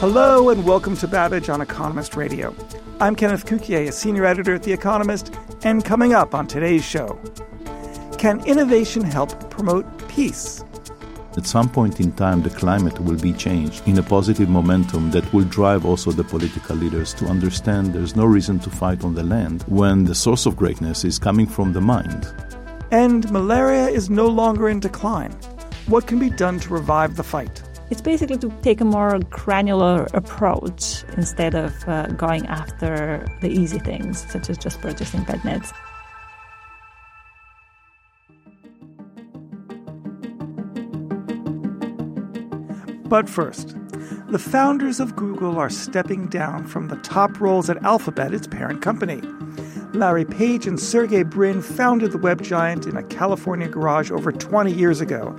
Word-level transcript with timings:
Hello 0.00 0.48
and 0.48 0.64
welcome 0.64 0.96
to 0.96 1.06
Babbage 1.06 1.50
on 1.50 1.60
Economist 1.60 2.16
Radio. 2.16 2.56
I'm 3.00 3.14
Kenneth 3.14 3.44
Cukier, 3.44 3.86
a 3.86 3.92
senior 3.92 4.24
editor 4.24 4.54
at 4.54 4.62
The 4.62 4.72
Economist, 4.72 5.34
and 5.62 5.84
coming 5.84 6.14
up 6.14 6.34
on 6.34 6.46
today's 6.46 6.82
show 6.82 7.20
Can 8.16 8.42
innovation 8.46 9.02
help 9.02 9.50
promote 9.50 9.84
peace? 10.08 10.64
At 11.36 11.44
some 11.44 11.68
point 11.68 12.00
in 12.00 12.12
time, 12.12 12.40
the 12.40 12.48
climate 12.48 12.98
will 12.98 13.18
be 13.18 13.34
changed 13.34 13.86
in 13.86 13.98
a 13.98 14.02
positive 14.02 14.48
momentum 14.48 15.10
that 15.10 15.30
will 15.34 15.44
drive 15.44 15.84
also 15.84 16.12
the 16.12 16.24
political 16.24 16.76
leaders 16.76 17.12
to 17.12 17.26
understand 17.26 17.92
there's 17.92 18.16
no 18.16 18.24
reason 18.24 18.58
to 18.60 18.70
fight 18.70 19.04
on 19.04 19.14
the 19.14 19.22
land 19.22 19.64
when 19.66 20.04
the 20.04 20.14
source 20.14 20.46
of 20.46 20.56
greatness 20.56 21.04
is 21.04 21.18
coming 21.18 21.46
from 21.46 21.74
the 21.74 21.80
mind. 21.82 22.26
And 22.90 23.30
malaria 23.30 23.88
is 23.88 24.08
no 24.08 24.28
longer 24.28 24.70
in 24.70 24.80
decline. 24.80 25.32
What 25.88 26.06
can 26.06 26.18
be 26.18 26.30
done 26.30 26.58
to 26.60 26.72
revive 26.72 27.16
the 27.16 27.22
fight? 27.22 27.62
It's 27.90 28.00
basically 28.00 28.38
to 28.38 28.50
take 28.62 28.80
a 28.80 28.84
more 28.84 29.18
granular 29.30 30.06
approach 30.14 31.04
instead 31.16 31.56
of 31.56 31.74
uh, 31.88 32.06
going 32.06 32.46
after 32.46 33.26
the 33.40 33.48
easy 33.48 33.80
things, 33.80 34.24
such 34.30 34.48
as 34.48 34.56
just 34.56 34.80
purchasing 34.80 35.24
bed 35.24 35.44
nets. 35.44 35.72
But 43.08 43.28
first, 43.28 43.74
the 44.28 44.38
founders 44.38 45.00
of 45.00 45.16
Google 45.16 45.58
are 45.58 45.68
stepping 45.68 46.28
down 46.28 46.68
from 46.68 46.86
the 46.86 46.96
top 46.98 47.40
roles 47.40 47.68
at 47.68 47.82
Alphabet, 47.82 48.32
its 48.32 48.46
parent 48.46 48.82
company. 48.82 49.20
Larry 49.92 50.24
Page 50.24 50.66
and 50.66 50.78
Sergey 50.78 51.24
Brin 51.24 51.62
founded 51.62 52.12
the 52.12 52.18
web 52.18 52.42
giant 52.42 52.86
in 52.86 52.96
a 52.96 53.02
California 53.02 53.68
garage 53.68 54.10
over 54.10 54.30
20 54.30 54.72
years 54.72 55.00
ago. 55.00 55.36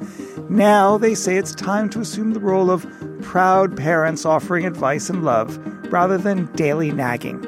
Now 0.49 0.97
they 0.97 1.15
say 1.15 1.37
it's 1.37 1.55
time 1.55 1.89
to 1.91 2.01
assume 2.01 2.33
the 2.33 2.39
role 2.39 2.69
of 2.69 2.85
proud 3.21 3.77
parents 3.77 4.25
offering 4.25 4.65
advice 4.65 5.09
and 5.09 5.23
love 5.23 5.57
rather 5.91 6.17
than 6.17 6.51
daily 6.53 6.91
nagging. 6.91 7.39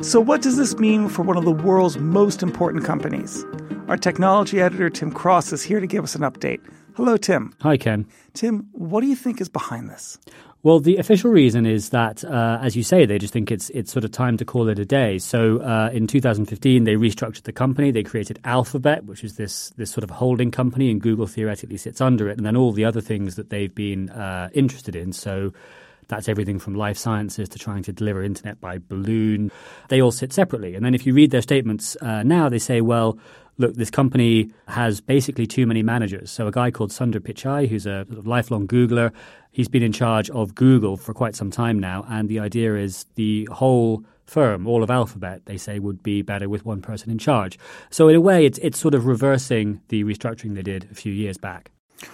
So, 0.00 0.20
what 0.20 0.42
does 0.42 0.56
this 0.56 0.78
mean 0.78 1.08
for 1.08 1.22
one 1.22 1.36
of 1.36 1.44
the 1.44 1.50
world's 1.50 1.98
most 1.98 2.42
important 2.42 2.84
companies? 2.84 3.44
Our 3.88 3.96
technology 3.96 4.60
editor, 4.60 4.90
Tim 4.90 5.10
Cross, 5.10 5.52
is 5.52 5.62
here 5.62 5.80
to 5.80 5.86
give 5.86 6.04
us 6.04 6.14
an 6.14 6.22
update. 6.22 6.60
Hello, 6.94 7.16
Tim. 7.16 7.54
Hi, 7.62 7.76
Ken. 7.76 8.06
Tim, 8.34 8.68
what 8.72 9.00
do 9.00 9.06
you 9.06 9.16
think 9.16 9.40
is 9.40 9.48
behind 9.48 9.88
this? 9.88 10.18
Well, 10.64 10.80
the 10.80 10.96
official 10.96 11.30
reason 11.30 11.66
is 11.66 11.90
that, 11.90 12.24
uh, 12.24 12.58
as 12.60 12.76
you 12.76 12.82
say, 12.82 13.06
they 13.06 13.18
just 13.18 13.32
think 13.32 13.52
it's 13.52 13.70
it's 13.70 13.92
sort 13.92 14.04
of 14.04 14.10
time 14.10 14.36
to 14.38 14.44
call 14.44 14.68
it 14.68 14.78
a 14.80 14.84
day. 14.84 15.18
So, 15.18 15.58
uh, 15.58 15.90
in 15.92 16.08
2015, 16.08 16.82
they 16.82 16.94
restructured 16.94 17.44
the 17.44 17.52
company. 17.52 17.92
They 17.92 18.02
created 18.02 18.40
Alphabet, 18.44 19.04
which 19.04 19.22
is 19.22 19.36
this 19.36 19.70
this 19.76 19.90
sort 19.90 20.02
of 20.02 20.10
holding 20.10 20.50
company, 20.50 20.90
and 20.90 21.00
Google 21.00 21.28
theoretically 21.28 21.76
sits 21.76 22.00
under 22.00 22.28
it. 22.28 22.38
And 22.38 22.44
then 22.44 22.56
all 22.56 22.72
the 22.72 22.84
other 22.84 23.00
things 23.00 23.36
that 23.36 23.50
they've 23.50 23.74
been 23.74 24.10
uh, 24.10 24.50
interested 24.52 24.96
in. 24.96 25.12
So. 25.12 25.52
That's 26.08 26.26
everything 26.26 26.58
from 26.58 26.74
life 26.74 26.96
sciences 26.96 27.50
to 27.50 27.58
trying 27.58 27.82
to 27.82 27.92
deliver 27.92 28.22
internet 28.22 28.62
by 28.62 28.78
balloon. 28.78 29.52
They 29.90 30.00
all 30.00 30.10
sit 30.10 30.32
separately. 30.32 30.74
And 30.74 30.82
then 30.82 30.94
if 30.94 31.06
you 31.06 31.12
read 31.12 31.32
their 31.32 31.42
statements 31.42 31.98
uh, 32.00 32.22
now, 32.22 32.48
they 32.48 32.58
say, 32.58 32.80
well, 32.80 33.18
look, 33.58 33.74
this 33.74 33.90
company 33.90 34.50
has 34.68 35.00
basically 35.00 35.46
too 35.46 35.66
many 35.66 35.82
managers. 35.82 36.30
So 36.30 36.46
a 36.46 36.52
guy 36.52 36.70
called 36.70 36.90
Sundar 36.90 37.20
Pichai, 37.20 37.68
who's 37.68 37.86
a 37.86 38.06
lifelong 38.08 38.66
Googler, 38.66 39.12
he's 39.50 39.68
been 39.68 39.82
in 39.82 39.92
charge 39.92 40.30
of 40.30 40.54
Google 40.54 40.96
for 40.96 41.12
quite 41.12 41.34
some 41.34 41.50
time 41.50 41.78
now. 41.78 42.06
And 42.08 42.28
the 42.28 42.38
idea 42.38 42.76
is 42.76 43.04
the 43.16 43.48
whole 43.50 44.04
firm, 44.24 44.66
all 44.66 44.82
of 44.82 44.90
Alphabet, 44.90 45.46
they 45.46 45.56
say 45.56 45.78
would 45.78 46.02
be 46.02 46.22
better 46.22 46.48
with 46.48 46.64
one 46.64 46.80
person 46.80 47.10
in 47.10 47.18
charge. 47.18 47.58
So 47.90 48.08
in 48.08 48.14
a 48.14 48.20
way, 48.20 48.46
it's, 48.46 48.58
it's 48.58 48.78
sort 48.78 48.94
of 48.94 49.06
reversing 49.06 49.80
the 49.88 50.04
restructuring 50.04 50.54
they 50.54 50.62
did 50.62 50.88
a 50.90 50.94
few 50.94 51.12
years 51.12 51.38
back. 51.38 51.70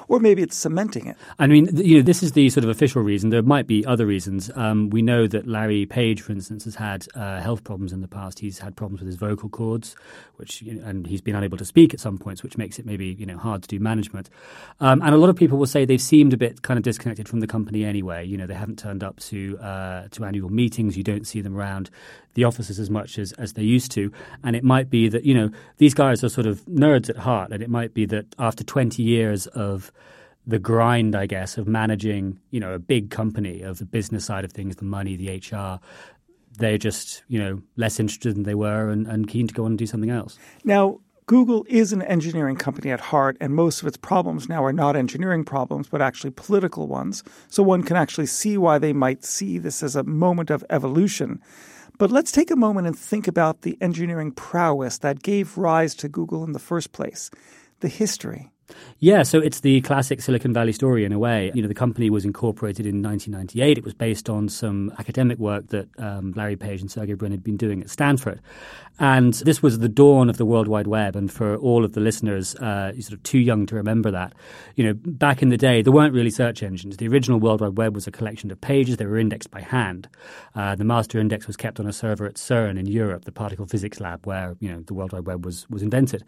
Or 0.09 0.21
maybe 0.21 0.43
it's 0.43 0.57
cementing 0.57 1.07
it. 1.07 1.17
I 1.39 1.47
mean, 1.47 1.69
you 1.77 1.97
know, 1.97 2.03
this 2.03 2.23
is 2.23 2.33
the 2.33 2.49
sort 2.51 2.65
of 2.65 2.71
official 2.71 3.03
reason. 3.03 3.31
There 3.31 3.43
might 3.43 3.67
be 3.67 3.85
other 3.85 4.07
reasons. 4.07 4.51
Um, 4.55 4.91
we 4.91 5.03
know 5.03 5.27
that 5.27 5.47
Larry 5.47 5.87
Page, 5.87 6.23
for 6.23 6.33
instance, 6.33 6.65
has 6.65 6.75
had 6.75 7.07
uh, 7.15 7.41
health 7.41 7.65
problems 7.65 7.93
in 7.93 8.01
the 8.01 8.09
past. 8.09 8.39
He's 8.39 8.59
had 8.59 8.77
problems 8.77 9.01
with 9.01 9.07
his 9.07 9.17
vocal 9.17 9.49
cords, 9.49 9.95
which 10.37 10.63
you 10.63 10.75
know, 10.75 10.87
and 10.87 11.07
he's 11.07 11.21
been 11.21 11.35
unable 11.35 11.59
to 11.59 11.65
speak 11.65 11.93
at 11.93 12.01
some 12.01 12.19
points, 12.19 12.43
which 12.43 12.57
makes 12.57 12.79
it 12.79 12.87
maybe 12.87 13.17
you 13.19 13.27
know 13.27 13.37
hard 13.37 13.63
to 13.63 13.69
do 13.69 13.79
management. 13.79 14.31
Um, 14.81 15.03
and 15.03 15.15
a 15.15 15.19
lot 15.19 15.31
of 15.31 15.37
people 15.37 15.59
will 15.59 15.67
say 15.67 15.85
they've 15.85 16.01
seemed 16.01 16.33
a 16.33 16.37
bit 16.37 16.63
kind 16.63 16.79
of 16.79 16.85
disconnected 16.85 17.29
from 17.29 17.41
the 17.41 17.47
company 17.47 17.85
anyway. 17.85 18.25
You 18.25 18.37
know, 18.37 18.47
they 18.47 18.55
haven't 18.55 18.79
turned 18.79 19.05
up 19.05 19.21
to 19.21 19.59
uh, 19.59 20.09
to 20.09 20.25
annual 20.25 20.51
meetings. 20.51 20.97
You 20.97 21.05
don't 21.05 21.27
see 21.27 21.41
them 21.41 21.57
around 21.57 21.91
the 22.35 22.45
offices 22.45 22.79
as 22.79 22.91
much 22.91 23.19
as, 23.19 23.33
as 23.33 23.55
they 23.55 23.63
used 23.63 23.91
to. 23.93 24.13
And 24.43 24.55
it 24.55 24.65
might 24.65 24.91
be 24.91 25.09
that, 25.09 25.25
you 25.25 25.35
know, 25.35 25.51
these 25.79 25.95
guys 25.95 26.23
are 26.23 26.29
sort 26.29 26.47
of 26.47 26.65
nerds 26.67 27.09
at 27.09 27.17
heart. 27.17 27.53
And 27.53 27.63
it 27.63 27.71
might 27.71 27.95
be 27.95 28.07
that 28.07 28.27
after 28.39 28.63
20 28.63 29.03
years 29.03 29.47
of 29.49 29.93
the 30.47 30.59
grind, 30.59 31.15
I 31.17 31.27
guess, 31.27 31.57
of 31.57 31.67
managing, 31.67 32.39
you 32.51 32.61
know, 32.61 32.73
a 32.73 32.79
big 32.79 33.11
company, 33.11 33.63
of 33.63 33.79
the 33.79 33.87
business 33.87 34.25
side 34.27 34.45
of 34.45 34.53
things, 34.53 34.77
the 34.77 34.85
money, 34.85 35.17
the 35.17 35.39
HR, 35.39 35.81
they're 36.59 36.79
just, 36.79 37.23
you 37.29 37.39
know, 37.39 37.63
less 37.77 37.99
interested 37.99 38.35
than 38.35 38.43
they 38.45 38.55
were 38.55 38.91
and, 38.91 39.07
and 39.07 39.27
keen 39.29 39.49
to 39.49 39.55
go 39.55 39.65
on 39.65 39.73
and 39.73 39.79
do 39.79 39.87
something 39.87 40.11
else. 40.11 40.39
Now, 40.65 41.01
Google 41.27 41.65
is 41.71 41.95
an 41.95 42.03
engineering 42.03 42.57
company 42.57 42.91
at 42.91 43.01
heart, 43.01 43.39
and 43.41 43.55
most 43.55 43.81
of 43.81 43.89
its 43.89 43.97
problems 43.97 44.47
now 44.47 44.63
are 44.63 44.75
not 44.75 44.95
engineering 44.95 45.43
problems, 45.43 45.89
but 45.89 46.03
actually 46.03 46.31
political 46.31 46.87
ones. 46.87 47.25
So 47.49 47.63
one 47.63 47.83
can 47.83 47.97
actually 47.97 48.27
see 48.27 48.59
why 48.59 48.77
they 48.77 48.93
might 48.93 49.25
see 49.25 49.57
this 49.57 49.83
as 49.83 49.97
a 49.97 50.05
moment 50.05 50.51
of 50.51 50.63
evolution. 50.69 51.41
But 51.97 52.11
let's 52.11 52.33
take 52.33 52.51
a 52.51 52.57
moment 52.57 52.89
and 52.89 52.99
think 52.99 53.29
about 53.29 53.63
the 53.63 53.79
engineering 53.81 54.33
prowess 54.33 54.99
that 54.99 55.23
gave 55.23 55.57
rise 55.57 55.95
to 55.97 56.09
Google 56.09 56.43
in 56.43 56.53
the 56.53 56.59
first 56.59 56.91
place, 56.93 57.31
the 57.81 57.89
history. 57.89 58.51
Yeah, 58.99 59.23
so 59.23 59.39
it's 59.39 59.61
the 59.61 59.81
classic 59.83 60.21
Silicon 60.21 60.53
Valley 60.53 60.73
story 60.73 61.05
in 61.05 61.13
a 61.13 61.19
way. 61.19 61.51
You 61.55 61.63
know, 61.63 61.69
the 61.69 61.75
company 61.75 62.11
was 62.11 62.25
incorporated 62.25 62.87
in 62.87 63.03
1998. 63.03 63.79
It 63.79 63.85
was 63.85 63.95
based 63.95 64.31
on 64.31 64.49
some 64.49 64.93
academic 64.99 65.39
work 65.39 65.69
that 65.69 65.89
um, 65.99 66.33
Larry 66.37 66.57
Page 66.57 66.81
and 66.81 66.91
Sergey 66.91 67.15
Brin 67.15 67.33
had 67.33 67.45
been 67.45 67.57
doing 67.57 67.83
at 67.83 67.91
Stanford. 67.91 68.41
And 68.99 69.35
this 69.35 69.61
was 69.61 69.81
the 69.81 69.89
dawn 69.89 70.31
of 70.31 70.37
the 70.37 70.45
World 70.45 70.69
Wide 70.69 70.87
Web. 70.87 71.17
And 71.17 71.31
for 71.31 71.57
all 71.57 71.85
of 71.85 71.93
the 71.95 72.01
listeners, 72.01 72.55
uh, 72.57 72.93
sort 73.01 73.15
of 73.15 73.23
too 73.25 73.39
young 73.39 73.67
to 73.67 73.75
remember 73.75 74.11
that, 74.13 74.33
you 74.77 74.85
know, 74.85 74.95
back 74.95 75.43
in 75.43 75.49
the 75.49 75.57
day, 75.57 75.83
there 75.83 75.93
weren't 75.93 76.15
really 76.15 76.31
search 76.31 76.63
engines. 76.63 76.97
The 76.97 77.09
original 77.09 77.41
World 77.41 77.61
Wide 77.61 77.77
Web 77.77 77.95
was 77.95 78.07
a 78.07 78.13
collection 78.13 78.51
of 78.53 78.61
pages. 78.61 78.97
They 78.97 79.07
were 79.07 79.19
indexed 79.19 79.51
by 79.51 79.63
hand. 79.63 80.09
Uh, 80.55 80.77
the 80.77 80.85
master 80.85 81.19
index 81.19 81.47
was 81.47 81.57
kept 81.57 81.81
on 81.81 81.87
a 81.87 81.93
server 81.93 82.25
at 82.27 82.35
CERN 82.35 82.79
in 82.79 82.87
Europe, 82.87 83.25
the 83.25 83.33
particle 83.33 83.67
physics 83.67 84.01
lab 84.01 84.27
where, 84.27 84.57
you 84.61 84.71
know, 84.71 84.81
the 84.83 84.95
World 84.95 85.13
Wide 85.13 85.27
Web 85.27 85.45
was, 85.45 85.69
was 85.69 85.83
invented. 85.83 86.25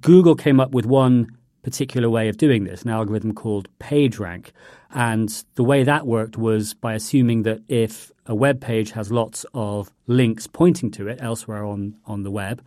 Google 0.00 0.34
came 0.34 0.58
up 0.58 0.72
with 0.72 0.86
one 0.86 1.28
particular 1.68 2.08
way 2.08 2.30
of 2.30 2.38
doing 2.38 2.64
this, 2.64 2.80
an 2.80 2.88
algorithm 2.88 3.34
called 3.34 3.68
PageRank. 3.78 4.52
And 4.94 5.28
the 5.56 5.62
way 5.62 5.84
that 5.84 6.06
worked 6.06 6.38
was 6.38 6.72
by 6.72 6.94
assuming 6.94 7.42
that 7.42 7.60
if 7.68 8.10
a 8.24 8.34
web 8.34 8.58
page 8.58 8.92
has 8.92 9.12
lots 9.12 9.44
of 9.52 9.92
links 10.06 10.46
pointing 10.46 10.90
to 10.92 11.08
it 11.08 11.18
elsewhere 11.20 11.66
on, 11.66 11.94
on 12.06 12.22
the 12.22 12.30
web, 12.30 12.64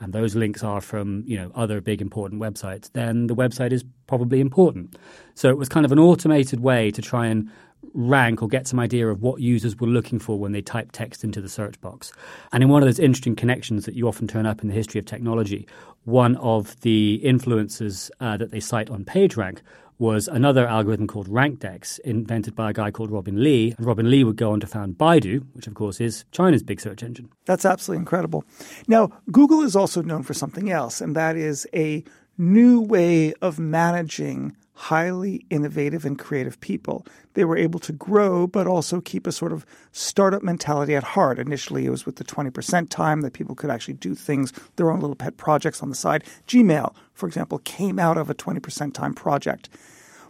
and 0.00 0.12
those 0.12 0.34
links 0.34 0.62
are 0.62 0.82
from 0.82 1.22
you 1.26 1.38
know 1.38 1.50
other 1.54 1.80
big 1.80 2.02
important 2.02 2.42
websites, 2.42 2.90
then 2.92 3.26
the 3.28 3.34
website 3.34 3.72
is 3.72 3.84
probably 4.06 4.40
important. 4.40 4.96
So 5.34 5.48
it 5.48 5.56
was 5.56 5.70
kind 5.70 5.86
of 5.86 5.92
an 5.92 5.98
automated 5.98 6.60
way 6.60 6.90
to 6.90 7.00
try 7.00 7.26
and 7.28 7.50
rank 7.94 8.42
or 8.42 8.48
get 8.48 8.66
some 8.66 8.80
idea 8.80 9.08
of 9.08 9.22
what 9.22 9.40
users 9.40 9.78
were 9.78 9.86
looking 9.86 10.18
for 10.18 10.38
when 10.38 10.52
they 10.52 10.62
typed 10.62 10.94
text 10.94 11.24
into 11.24 11.40
the 11.40 11.48
search 11.48 11.80
box. 11.80 12.12
And 12.52 12.62
in 12.62 12.68
one 12.68 12.82
of 12.82 12.86
those 12.86 12.98
interesting 12.98 13.36
connections 13.36 13.84
that 13.86 13.94
you 13.94 14.08
often 14.08 14.28
turn 14.28 14.46
up 14.46 14.62
in 14.62 14.68
the 14.68 14.74
history 14.74 14.98
of 14.98 15.06
technology, 15.06 15.66
one 16.04 16.36
of 16.36 16.80
the 16.80 17.14
influences 17.16 18.10
uh, 18.20 18.36
that 18.36 18.50
they 18.50 18.60
cite 18.60 18.90
on 18.90 19.04
PageRank 19.04 19.58
was 19.98 20.26
another 20.26 20.66
algorithm 20.66 21.06
called 21.06 21.28
RankDex, 21.28 22.00
invented 22.00 22.56
by 22.56 22.70
a 22.70 22.72
guy 22.72 22.90
called 22.90 23.12
Robin 23.12 23.40
Li. 23.40 23.72
And 23.76 23.86
Robin 23.86 24.10
Li 24.10 24.24
would 24.24 24.36
go 24.36 24.50
on 24.50 24.58
to 24.58 24.66
found 24.66 24.98
Baidu, 24.98 25.46
which 25.52 25.68
of 25.68 25.74
course 25.74 26.00
is 26.00 26.24
China's 26.32 26.64
big 26.64 26.80
search 26.80 27.04
engine. 27.04 27.28
That's 27.44 27.64
absolutely 27.64 28.00
incredible. 28.00 28.44
Now, 28.88 29.12
Google 29.30 29.62
is 29.62 29.76
also 29.76 30.02
known 30.02 30.24
for 30.24 30.34
something 30.34 30.70
else, 30.70 31.00
and 31.00 31.14
that 31.14 31.36
is 31.36 31.68
a 31.72 32.02
new 32.42 32.80
way 32.80 33.32
of 33.34 33.58
managing 33.58 34.56
highly 34.74 35.46
innovative 35.48 36.04
and 36.04 36.18
creative 36.18 36.60
people. 36.60 37.06
They 37.34 37.44
were 37.44 37.56
able 37.56 37.78
to 37.80 37.92
grow, 37.92 38.48
but 38.48 38.66
also 38.66 39.00
keep 39.00 39.28
a 39.28 39.32
sort 39.32 39.52
of 39.52 39.64
startup 39.92 40.42
mentality 40.42 40.96
at 40.96 41.04
heart. 41.04 41.38
Initially, 41.38 41.86
it 41.86 41.90
was 41.90 42.04
with 42.04 42.16
the 42.16 42.24
20% 42.24 42.88
time 42.88 43.20
that 43.20 43.32
people 43.32 43.54
could 43.54 43.70
actually 43.70 43.94
do 43.94 44.16
things, 44.16 44.52
their 44.74 44.90
own 44.90 45.00
little 45.00 45.14
pet 45.14 45.36
projects 45.36 45.82
on 45.82 45.88
the 45.88 45.94
side. 45.94 46.24
Gmail, 46.48 46.94
for 47.14 47.28
example, 47.28 47.58
came 47.58 48.00
out 48.00 48.18
of 48.18 48.28
a 48.28 48.34
20% 48.34 48.92
time 48.92 49.14
project. 49.14 49.68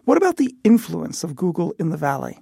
What 0.05 0.19
about 0.19 0.37
the 0.37 0.55
influence 0.65 1.25
of 1.25 1.35
Google 1.35 1.75
in 1.79 1.88
the 1.88 1.97
Valley? 1.97 2.41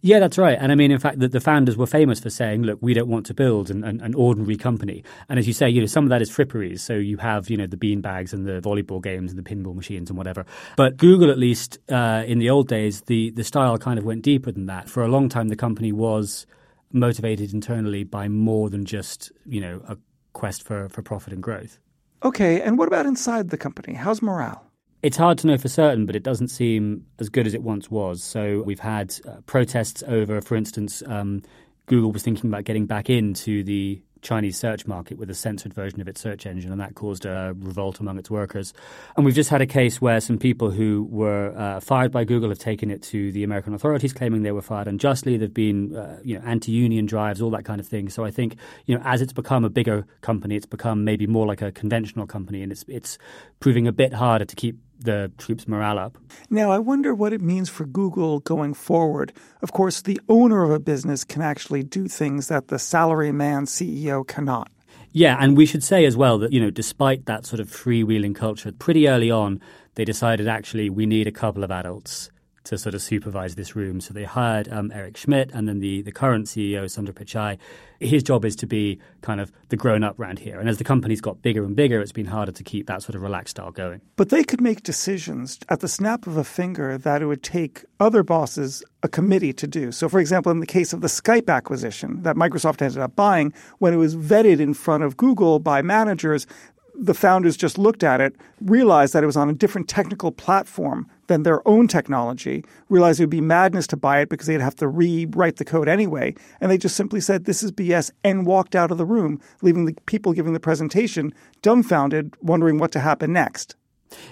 Yeah, 0.00 0.18
that's 0.18 0.36
right. 0.36 0.58
And 0.60 0.72
I 0.72 0.74
mean, 0.74 0.90
in 0.90 0.98
fact, 0.98 1.20
the, 1.20 1.28
the 1.28 1.40
founders 1.40 1.76
were 1.76 1.86
famous 1.86 2.20
for 2.20 2.28
saying, 2.28 2.62
look, 2.62 2.78
we 2.82 2.92
don't 2.92 3.08
want 3.08 3.24
to 3.26 3.34
build 3.34 3.70
an, 3.70 3.84
an, 3.84 4.00
an, 4.00 4.14
ordinary 4.14 4.56
company. 4.56 5.04
And 5.28 5.38
as 5.38 5.46
you 5.46 5.52
say, 5.52 5.70
you 5.70 5.80
know, 5.80 5.86
some 5.86 6.04
of 6.04 6.10
that 6.10 6.20
is 6.20 6.30
fripperies. 6.30 6.80
So 6.80 6.94
you 6.94 7.16
have, 7.18 7.48
you 7.48 7.56
know, 7.56 7.66
the 7.66 7.76
bean 7.76 8.00
bags 8.00 8.32
and 8.32 8.46
the 8.46 8.60
volleyball 8.60 9.02
games 9.02 9.32
and 9.32 9.42
the 9.42 9.48
pinball 9.48 9.74
machines 9.74 10.10
and 10.10 10.16
whatever. 10.18 10.44
But 10.76 10.96
Google, 10.96 11.30
at 11.30 11.38
least 11.38 11.78
uh, 11.90 12.24
in 12.26 12.38
the 12.38 12.50
old 12.50 12.68
days, 12.68 13.02
the, 13.02 13.30
the 13.30 13.44
style 13.44 13.78
kind 13.78 13.98
of 13.98 14.04
went 14.04 14.22
deeper 14.22 14.50
than 14.50 14.66
that. 14.66 14.88
For 14.88 15.02
a 15.02 15.08
long 15.08 15.28
time, 15.28 15.48
the 15.48 15.56
company 15.56 15.92
was 15.92 16.46
motivated 16.92 17.54
internally 17.54 18.04
by 18.04 18.28
more 18.28 18.68
than 18.68 18.84
just, 18.84 19.32
you 19.46 19.60
know, 19.60 19.82
a 19.88 19.96
quest 20.32 20.62
for, 20.64 20.88
for 20.88 21.02
profit 21.02 21.32
and 21.32 21.42
growth. 21.42 21.78
Okay. 22.24 22.60
And 22.60 22.76
what 22.76 22.88
about 22.88 23.06
inside 23.06 23.50
the 23.50 23.58
company? 23.58 23.94
How's 23.94 24.20
morale? 24.20 24.71
It's 25.02 25.16
hard 25.16 25.38
to 25.38 25.48
know 25.48 25.58
for 25.58 25.68
certain, 25.68 26.06
but 26.06 26.14
it 26.14 26.22
doesn't 26.22 26.48
seem 26.48 27.06
as 27.18 27.28
good 27.28 27.46
as 27.48 27.54
it 27.54 27.62
once 27.62 27.90
was. 27.90 28.22
So 28.22 28.62
we've 28.64 28.78
had 28.78 29.12
uh, 29.26 29.40
protests 29.46 30.04
over, 30.06 30.40
for 30.40 30.54
instance, 30.54 31.02
um, 31.06 31.42
Google 31.86 32.12
was 32.12 32.22
thinking 32.22 32.48
about 32.48 32.62
getting 32.62 32.86
back 32.86 33.10
into 33.10 33.64
the 33.64 34.00
Chinese 34.20 34.56
search 34.56 34.86
market 34.86 35.18
with 35.18 35.28
a 35.28 35.34
censored 35.34 35.74
version 35.74 36.00
of 36.00 36.06
its 36.06 36.20
search 36.20 36.46
engine, 36.46 36.70
and 36.70 36.80
that 36.80 36.94
caused 36.94 37.26
a 37.26 37.52
revolt 37.58 37.98
among 37.98 38.16
its 38.16 38.30
workers. 38.30 38.72
And 39.16 39.26
we've 39.26 39.34
just 39.34 39.50
had 39.50 39.60
a 39.60 39.66
case 39.66 40.00
where 40.00 40.20
some 40.20 40.38
people 40.38 40.70
who 40.70 41.08
were 41.10 41.52
uh, 41.58 41.80
fired 41.80 42.12
by 42.12 42.22
Google 42.22 42.48
have 42.50 42.60
taken 42.60 42.88
it 42.88 43.02
to 43.02 43.32
the 43.32 43.42
American 43.42 43.74
authorities, 43.74 44.12
claiming 44.12 44.42
they 44.42 44.52
were 44.52 44.62
fired 44.62 44.86
unjustly. 44.86 45.36
There've 45.36 45.52
been, 45.52 45.96
uh, 45.96 46.20
you 46.22 46.38
know, 46.38 46.44
anti-union 46.46 47.06
drives, 47.06 47.42
all 47.42 47.50
that 47.50 47.64
kind 47.64 47.80
of 47.80 47.88
thing. 47.88 48.08
So 48.08 48.24
I 48.24 48.30
think, 48.30 48.54
you 48.86 48.96
know, 48.96 49.02
as 49.04 49.20
it's 49.20 49.32
become 49.32 49.64
a 49.64 49.70
bigger 49.70 50.06
company, 50.20 50.54
it's 50.54 50.66
become 50.66 51.02
maybe 51.02 51.26
more 51.26 51.46
like 51.48 51.60
a 51.60 51.72
conventional 51.72 52.28
company, 52.28 52.62
and 52.62 52.70
it's 52.70 52.84
it's 52.86 53.18
proving 53.58 53.88
a 53.88 53.92
bit 53.92 54.12
harder 54.12 54.44
to 54.44 54.54
keep 54.54 54.78
the 55.04 55.30
troops' 55.38 55.68
morale 55.68 55.98
up. 55.98 56.18
Now, 56.50 56.70
I 56.70 56.78
wonder 56.78 57.14
what 57.14 57.32
it 57.32 57.40
means 57.40 57.68
for 57.68 57.84
Google 57.84 58.40
going 58.40 58.74
forward. 58.74 59.32
Of 59.62 59.72
course, 59.72 60.02
the 60.02 60.20
owner 60.28 60.64
of 60.64 60.70
a 60.70 60.80
business 60.80 61.24
can 61.24 61.42
actually 61.42 61.82
do 61.82 62.08
things 62.08 62.48
that 62.48 62.68
the 62.68 62.76
salaryman 62.76 63.66
CEO 63.66 64.26
cannot. 64.26 64.70
Yeah, 65.12 65.36
and 65.38 65.56
we 65.56 65.66
should 65.66 65.84
say 65.84 66.04
as 66.06 66.16
well 66.16 66.38
that, 66.38 66.52
you 66.52 66.60
know, 66.60 66.70
despite 66.70 67.26
that 67.26 67.44
sort 67.44 67.60
of 67.60 67.68
freewheeling 67.68 68.34
culture, 68.34 68.72
pretty 68.72 69.08
early 69.08 69.30
on, 69.30 69.60
they 69.94 70.04
decided 70.04 70.48
actually 70.48 70.88
we 70.88 71.06
need 71.06 71.26
a 71.26 71.32
couple 71.32 71.62
of 71.62 71.70
adults 71.70 72.31
to 72.64 72.78
sort 72.78 72.94
of 72.94 73.02
supervise 73.02 73.54
this 73.54 73.74
room. 73.74 74.00
So 74.00 74.14
they 74.14 74.24
hired 74.24 74.68
um, 74.68 74.90
Eric 74.92 75.16
Schmidt 75.16 75.50
and 75.52 75.68
then 75.68 75.80
the, 75.80 76.02
the 76.02 76.12
current 76.12 76.46
CEO, 76.46 76.84
Sundar 76.84 77.12
Pichai. 77.12 77.58
His 78.00 78.22
job 78.22 78.44
is 78.44 78.56
to 78.56 78.66
be 78.66 78.98
kind 79.20 79.40
of 79.40 79.52
the 79.68 79.76
grown 79.76 80.02
up 80.02 80.14
round 80.18 80.38
here. 80.38 80.58
And 80.58 80.68
as 80.68 80.78
the 80.78 80.84
company's 80.84 81.20
got 81.20 81.42
bigger 81.42 81.64
and 81.64 81.76
bigger, 81.76 82.00
it's 82.00 82.12
been 82.12 82.26
harder 82.26 82.52
to 82.52 82.64
keep 82.64 82.86
that 82.86 83.02
sort 83.02 83.14
of 83.14 83.22
relaxed 83.22 83.56
style 83.56 83.70
going. 83.70 84.00
But 84.16 84.30
they 84.30 84.44
could 84.44 84.60
make 84.60 84.82
decisions 84.82 85.58
at 85.68 85.80
the 85.80 85.88
snap 85.88 86.26
of 86.26 86.36
a 86.36 86.44
finger 86.44 86.98
that 86.98 87.22
it 87.22 87.26
would 87.26 87.42
take 87.42 87.84
other 88.00 88.22
bosses 88.22 88.82
a 89.04 89.08
committee 89.08 89.52
to 89.52 89.66
do. 89.66 89.92
So, 89.92 90.08
for 90.08 90.20
example, 90.20 90.52
in 90.52 90.60
the 90.60 90.66
case 90.66 90.92
of 90.92 91.00
the 91.00 91.08
Skype 91.08 91.48
acquisition 91.48 92.22
that 92.22 92.36
Microsoft 92.36 92.82
ended 92.82 92.98
up 92.98 93.16
buying, 93.16 93.52
when 93.78 93.92
it 93.92 93.96
was 93.96 94.16
vetted 94.16 94.60
in 94.60 94.74
front 94.74 95.02
of 95.02 95.16
Google 95.16 95.58
by 95.58 95.82
managers, 95.82 96.46
the 96.94 97.14
founders 97.14 97.56
just 97.56 97.78
looked 97.78 98.04
at 98.04 98.20
it, 98.20 98.36
realized 98.60 99.12
that 99.12 99.22
it 99.22 99.26
was 99.26 99.36
on 99.36 99.48
a 99.48 99.52
different 99.52 99.88
technical 99.88 100.30
platform 100.30 101.08
than 101.32 101.44
their 101.44 101.66
own 101.66 101.88
technology, 101.88 102.62
realized 102.90 103.18
it 103.18 103.22
would 103.22 103.30
be 103.30 103.40
madness 103.40 103.86
to 103.86 103.96
buy 103.96 104.20
it 104.20 104.28
because 104.28 104.46
they'd 104.46 104.60
have 104.60 104.76
to 104.76 104.86
rewrite 104.86 105.56
the 105.56 105.64
code 105.64 105.88
anyway. 105.88 106.34
And 106.60 106.70
they 106.70 106.76
just 106.76 106.94
simply 106.94 107.22
said, 107.22 107.46
this 107.46 107.62
is 107.62 107.72
BS, 107.72 108.10
and 108.22 108.44
walked 108.44 108.76
out 108.76 108.90
of 108.90 108.98
the 108.98 109.06
room, 109.06 109.40
leaving 109.62 109.86
the 109.86 109.96
people 110.04 110.34
giving 110.34 110.52
the 110.52 110.60
presentation 110.60 111.32
dumbfounded, 111.62 112.34
wondering 112.42 112.78
what 112.78 112.92
to 112.92 113.00
happen 113.00 113.32
next. 113.32 113.76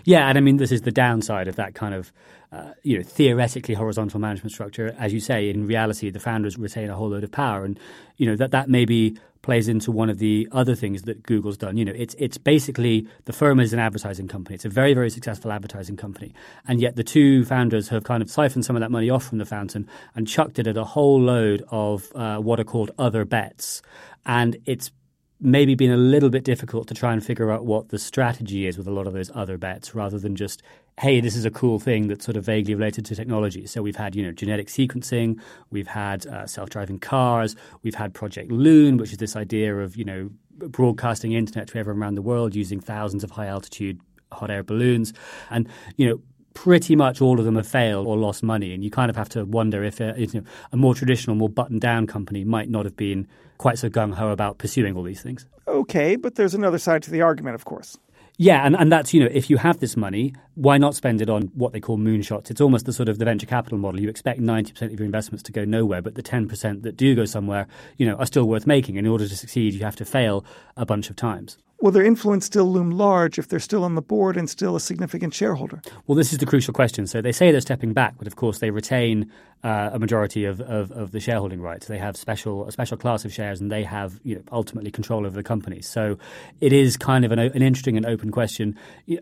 Yeah, 0.05 0.29
and 0.29 0.37
I 0.37 0.43
mean, 0.43 0.58
this 0.58 0.73
is 0.73 0.82
the 0.82 0.93
downside 0.93 1.49
of 1.49 1.56
that 1.56 1.75
kind 1.75 1.94
of, 1.94 2.12
uh, 2.52 2.73
you 2.82 2.99
know, 2.99 3.02
theoretically 3.02 3.75
horizontal 3.75 4.20
management 4.20 4.52
structure. 4.52 4.94
As 4.99 5.14
you 5.14 5.20
say, 5.20 5.49
in 5.49 5.67
reality, 5.67 6.11
the 6.11 6.20
founders 6.20 6.58
retain 6.58 6.91
a 6.91 6.97
whole 6.97 7.08
load 7.08 7.25
of 7.25 7.32
power, 7.32 7.64
and 7.64 7.81
you 8.19 8.26
know 8.26 8.37
that 8.37 8.50
that 8.50 8.69
may 8.69 8.85
be 8.85 9.17
plays 9.50 9.67
into 9.67 9.91
one 9.91 10.08
of 10.08 10.19
the 10.19 10.49
other 10.52 10.76
things 10.76 11.02
that 11.02 11.25
Google's 11.25 11.56
done. 11.56 11.76
You 11.76 11.85
know, 11.85 11.93
it's 11.93 12.14
it's 12.20 12.38
basically 12.38 13.08
the 13.25 13.32
firm 13.32 13.58
is 13.58 13.73
an 13.73 13.81
advertising 13.81 14.29
company. 14.29 14.55
It's 14.55 14.64
a 14.64 14.69
very 14.69 14.94
very 14.94 15.11
successful 15.11 15.50
advertising 15.50 15.97
company, 15.97 16.32
and 16.69 16.81
yet 16.81 16.94
the 16.94 17.02
two 17.02 17.44
founders 17.44 17.88
have 17.88 18.05
kind 18.05 18.23
of 18.23 18.31
siphoned 18.31 18.64
some 18.64 18.76
of 18.76 18.81
that 18.81 18.93
money 18.93 19.11
off 19.11 19.25
from 19.25 19.38
the 19.38 19.44
fountain 19.44 19.88
and 20.14 20.29
chucked 20.29 20.61
it 20.61 20.69
at 20.69 20.76
a 20.76 20.85
whole 20.85 21.20
load 21.20 21.64
of 21.73 22.12
uh, 22.14 22.38
what 22.38 22.61
are 22.61 22.64
called 22.64 22.93
other 22.97 23.25
bets, 23.25 23.82
and 24.25 24.56
it's 24.67 24.93
maybe 25.40 25.75
been 25.75 25.90
a 25.90 25.96
little 25.96 26.28
bit 26.28 26.44
difficult 26.44 26.87
to 26.88 26.94
try 26.94 27.12
and 27.12 27.25
figure 27.25 27.50
out 27.50 27.64
what 27.64 27.88
the 27.88 27.98
strategy 27.98 28.66
is 28.66 28.76
with 28.76 28.87
a 28.87 28.90
lot 28.90 29.06
of 29.06 29.12
those 29.12 29.31
other 29.34 29.56
bets 29.56 29.94
rather 29.94 30.19
than 30.19 30.37
just 30.37 30.62
hey 31.00 31.20
this 31.20 31.34
is 31.34 31.44
a 31.44 31.50
cool 31.50 31.78
thing 31.78 32.08
that's 32.08 32.25
sort 32.25 32.37
of 32.37 32.44
vaguely 32.44 32.75
related 32.75 33.04
to 33.06 33.14
technology 33.16 33.66
so 33.66 33.81
we've 33.81 33.96
had 33.96 34.14
you 34.14 34.22
know 34.22 34.32
genetic 34.32 34.69
sequencing 34.69 35.40
we've 35.70 35.88
had 35.88 36.26
uh, 36.26 36.46
self-driving 36.46 36.98
cars 36.98 37.56
we've 37.82 37.94
had 37.94 38.12
project 38.12 38.52
loon 38.52 38.98
which 38.98 39.12
is 39.12 39.19
this 39.19 39.34
idea 39.34 39.76
of 39.78 39.96
you 39.96 40.04
know 40.04 40.31
broadcasting 40.69 41.32
internet 41.32 41.66
to 41.69 41.78
everyone 41.78 42.02
around 42.02 42.16
the 42.16 42.22
world 42.22 42.54
using 42.54 42.78
thousands 42.78 43.25
of 43.25 43.31
high 43.31 43.46
altitude 43.46 43.98
hot 44.32 44.50
air 44.50 44.62
balloons 44.62 45.12
and 45.48 45.69
you 45.96 46.06
know 46.06 46.20
pretty 46.52 46.96
much 46.96 47.20
all 47.22 47.38
of 47.38 47.44
them 47.44 47.56
have 47.56 47.66
failed 47.66 48.06
or 48.06 48.16
lost 48.16 48.42
money. 48.42 48.75
And 48.75 48.82
you 48.82 48.90
kind 48.90 49.08
of 49.08 49.16
have 49.16 49.28
to 49.31 49.44
wonder 49.44 49.84
if 49.84 50.00
a, 50.00 50.14
you 50.19 50.28
know, 50.34 50.42
a 50.72 50.76
more 50.76 50.94
traditional, 50.94 51.37
more 51.37 51.48
buttoned 51.48 51.81
down 51.81 52.08
company 52.08 52.44
might 52.44 52.69
not 52.69 52.84
have 52.84 52.96
been 52.96 53.28
quite 53.61 53.79
so 53.79 53.91
gung 53.91 54.15
ho 54.15 54.31
about 54.31 54.57
pursuing 54.57 54.97
all 54.97 55.03
these 55.03 55.21
things. 55.21 55.47
Okay, 55.69 56.17
but 56.17 56.37
there's 56.37 56.55
another 56.55 56.79
side 56.79 57.03
to 57.03 57.11
the 57.11 57.21
argument, 57.21 57.55
of 57.55 57.67
course. 57.67 57.99
Yeah, 58.39 58.65
and, 58.65 58.75
and 58.75 58.91
that's, 58.91 59.12
you 59.12 59.21
know, 59.21 59.29
if 59.31 59.51
you 59.51 59.59
have 59.59 59.81
this 59.81 59.99
money, 59.99 60.33
why 60.55 60.79
not 60.79 60.95
spend 60.95 61.21
it 61.21 61.29
on 61.29 61.43
what 61.55 61.75
they 61.75 61.81
call 61.81 61.99
moonshots? 61.99 62.51
It's 62.51 62.62
almost 62.62 62.87
the 62.87 62.93
sort 62.95 63.11
of 63.11 63.19
the 63.19 63.27
venture 63.27 63.47
capital 63.47 63.77
model. 63.77 64.01
You 64.01 64.09
expect 64.09 64.41
90% 64.41 64.81
of 64.81 64.99
your 64.99 65.05
investments 65.05 65.43
to 65.43 65.53
go 65.53 65.67
nowhere, 65.67 66.01
but 66.01 66.15
the 66.15 66.23
10% 66.23 66.83
that 66.85 66.97
do 66.97 67.15
go 67.15 67.27
somewhere, 67.27 67.67
you 67.99 68.07
know, 68.07 68.15
are 68.15 68.25
still 68.25 68.49
worth 68.49 68.67
making. 68.67 68.97
In 68.97 69.07
order 69.07 69.29
to 69.29 69.37
succeed, 69.37 69.75
you 69.75 69.85
have 69.85 69.97
to 69.97 70.07
fail 70.07 70.43
a 70.79 70.87
bunch 70.87 71.11
of 71.11 71.17
times 71.17 71.59
will 71.81 71.91
their 71.91 72.05
influence 72.05 72.47
still 72.47 72.71
loom 72.71 72.91
large 72.91 73.38
if 73.38 73.49
they're 73.49 73.59
still 73.59 73.85
on 73.85 73.94
the 73.94 74.03
board 74.03 74.37
and 74.37 74.49
still 74.49 74.77
a 74.77 74.81
significant 74.81 75.35
shareholder? 75.35 75.82
Well, 76.06 76.17
this 76.17 76.32
is 76.32 76.38
the 76.38 76.47
crucial 76.47 76.75
question. 76.75 77.06
So 77.06 77.21
they 77.21 77.32
say 77.32 77.50
they're 77.50 77.61
stepping 77.61 77.93
back, 77.93 78.15
but 78.19 78.27
of 78.27 78.37
course 78.37 78.59
they 78.59 78.71
retain 78.71 79.31
uh, 79.62 79.91
a 79.93 79.99
majority 79.99 80.44
of, 80.44 80.61
of, 80.61 80.91
of, 80.93 81.12
the 81.12 81.21
shareholding 81.21 81.61
rights. 81.61 81.87
They 81.87 81.99
have 81.99 82.17
special 82.17 82.67
a 82.67 82.73
special 82.73 82.97
class 82.97 83.25
of 83.25 83.32
shares, 83.32 83.61
and 83.61 83.71
they 83.71 83.85
have 83.85 84.19
you 84.25 84.37
know, 84.37 84.43
ultimately 84.53 84.91
control 84.91 85.27
over 85.27 85.37
the 85.37 85.43
company. 85.43 85.82
So 85.82 86.19
it 86.61 86.73
is 86.73 86.97
kind 86.97 87.25
of 87.25 87.32
an, 87.32 87.38
an 87.38 87.62
interesting 87.62 87.97
and 87.97 88.06
open 88.06 88.31
question. 88.31 88.79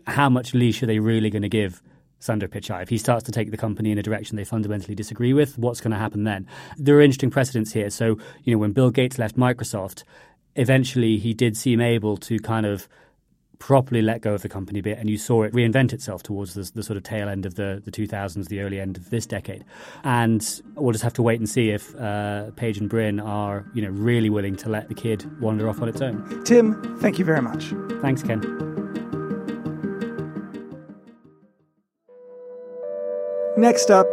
How 0.07 0.29
much 0.29 0.53
leash 0.53 0.81
are 0.81 0.85
they 0.85 0.99
really 0.99 1.29
going 1.29 1.41
to 1.41 1.49
give? 1.49 1.81
Sundar 2.21 2.49
Pichai. 2.49 2.83
If 2.83 2.89
he 2.89 2.97
starts 2.97 3.23
to 3.23 3.31
take 3.31 3.49
the 3.49 3.55
company 3.55 3.91
in 3.91 3.97
a 3.97 4.03
direction 4.03 4.35
they 4.35 4.43
fundamentally 4.43 4.93
disagree 4.93 5.31
with, 5.31 5.57
what's 5.57 5.79
going 5.79 5.91
to 5.91 5.97
happen 5.97 6.25
then? 6.25 6.47
There 6.77 6.97
are 6.97 7.01
interesting 7.01 7.29
precedents 7.29 7.71
here. 7.71 7.89
So, 7.89 8.17
you 8.43 8.53
know, 8.53 8.57
when 8.57 8.73
Bill 8.73 8.91
Gates 8.91 9.17
left 9.17 9.37
Microsoft, 9.37 10.03
eventually 10.59 11.17
he 11.17 11.33
did 11.33 11.55
seem 11.55 11.79
able 11.79 12.17
to 12.17 12.37
kind 12.39 12.65
of 12.65 12.87
properly 13.59 14.01
let 14.01 14.21
go 14.21 14.33
of 14.33 14.41
the 14.41 14.49
company 14.49 14.81
bit, 14.81 14.97
and 14.97 15.09
you 15.09 15.17
saw 15.17 15.43
it 15.43 15.53
reinvent 15.53 15.91
itself 15.93 16.23
towards 16.23 16.53
the, 16.53 16.69
the, 16.73 16.83
sort 16.83 16.95
of 16.95 17.03
tail 17.03 17.27
end 17.27 17.45
of 17.45 17.55
the, 17.55 17.81
the 17.83 17.91
2000s, 17.91 18.47
the 18.47 18.61
early 18.61 18.79
end 18.79 18.97
of 18.97 19.09
this 19.09 19.25
decade. 19.25 19.65
And 20.03 20.61
we'll 20.75 20.93
just 20.93 21.03
have 21.03 21.13
to 21.13 21.21
wait 21.21 21.39
and 21.39 21.49
see 21.49 21.69
if 21.71 21.93
uh, 21.97 22.51
Page 22.51 22.77
and 22.77 22.89
Brin 22.89 23.19
are, 23.19 23.65
you 23.73 23.81
know, 23.81 23.89
really 23.89 24.29
willing 24.29 24.55
to 24.57 24.69
let 24.69 24.87
the 24.87 24.93
kid 24.93 25.25
wander 25.41 25.69
off 25.69 25.81
on 25.81 25.89
its 25.89 26.01
own. 26.01 26.43
Tim, 26.45 26.97
thank 26.99 27.19
you 27.19 27.25
very 27.25 27.41
much. 27.41 27.73
Thanks, 28.01 28.23
Ken. 28.23 28.39
Next 33.57 33.91
up, 33.91 34.07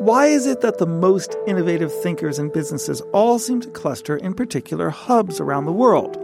why 0.00 0.28
is 0.28 0.46
it 0.46 0.62
that 0.62 0.78
the 0.78 0.86
most 0.86 1.36
innovative 1.46 1.92
thinkers 1.92 2.38
and 2.38 2.50
businesses 2.50 3.02
all 3.12 3.38
seem 3.38 3.60
to 3.60 3.68
cluster 3.68 4.16
in 4.16 4.32
particular 4.32 4.88
hubs 4.88 5.40
around 5.40 5.66
the 5.66 5.72
world? 5.72 6.16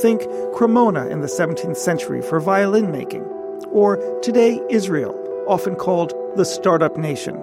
Think 0.00 0.22
Cremona 0.54 1.08
in 1.08 1.20
the 1.20 1.26
17th 1.26 1.76
century 1.76 2.22
for 2.22 2.40
violin 2.40 2.90
making, 2.90 3.24
or 3.70 3.98
today 4.22 4.62
Israel, 4.70 5.14
often 5.46 5.76
called 5.76 6.14
the 6.36 6.46
startup 6.46 6.96
nation. 6.96 7.36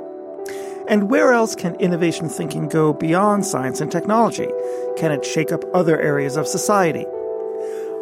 And 0.88 1.12
where 1.12 1.34
else 1.34 1.54
can 1.54 1.76
innovation 1.76 2.30
thinking 2.30 2.68
go 2.68 2.92
beyond 2.92 3.46
science 3.46 3.80
and 3.80 3.92
technology? 3.92 4.50
Can 4.98 5.12
it 5.12 5.24
shake 5.24 5.52
up 5.52 5.64
other 5.76 6.00
areas 6.02 6.36
of 6.36 6.48
society? 6.48 7.06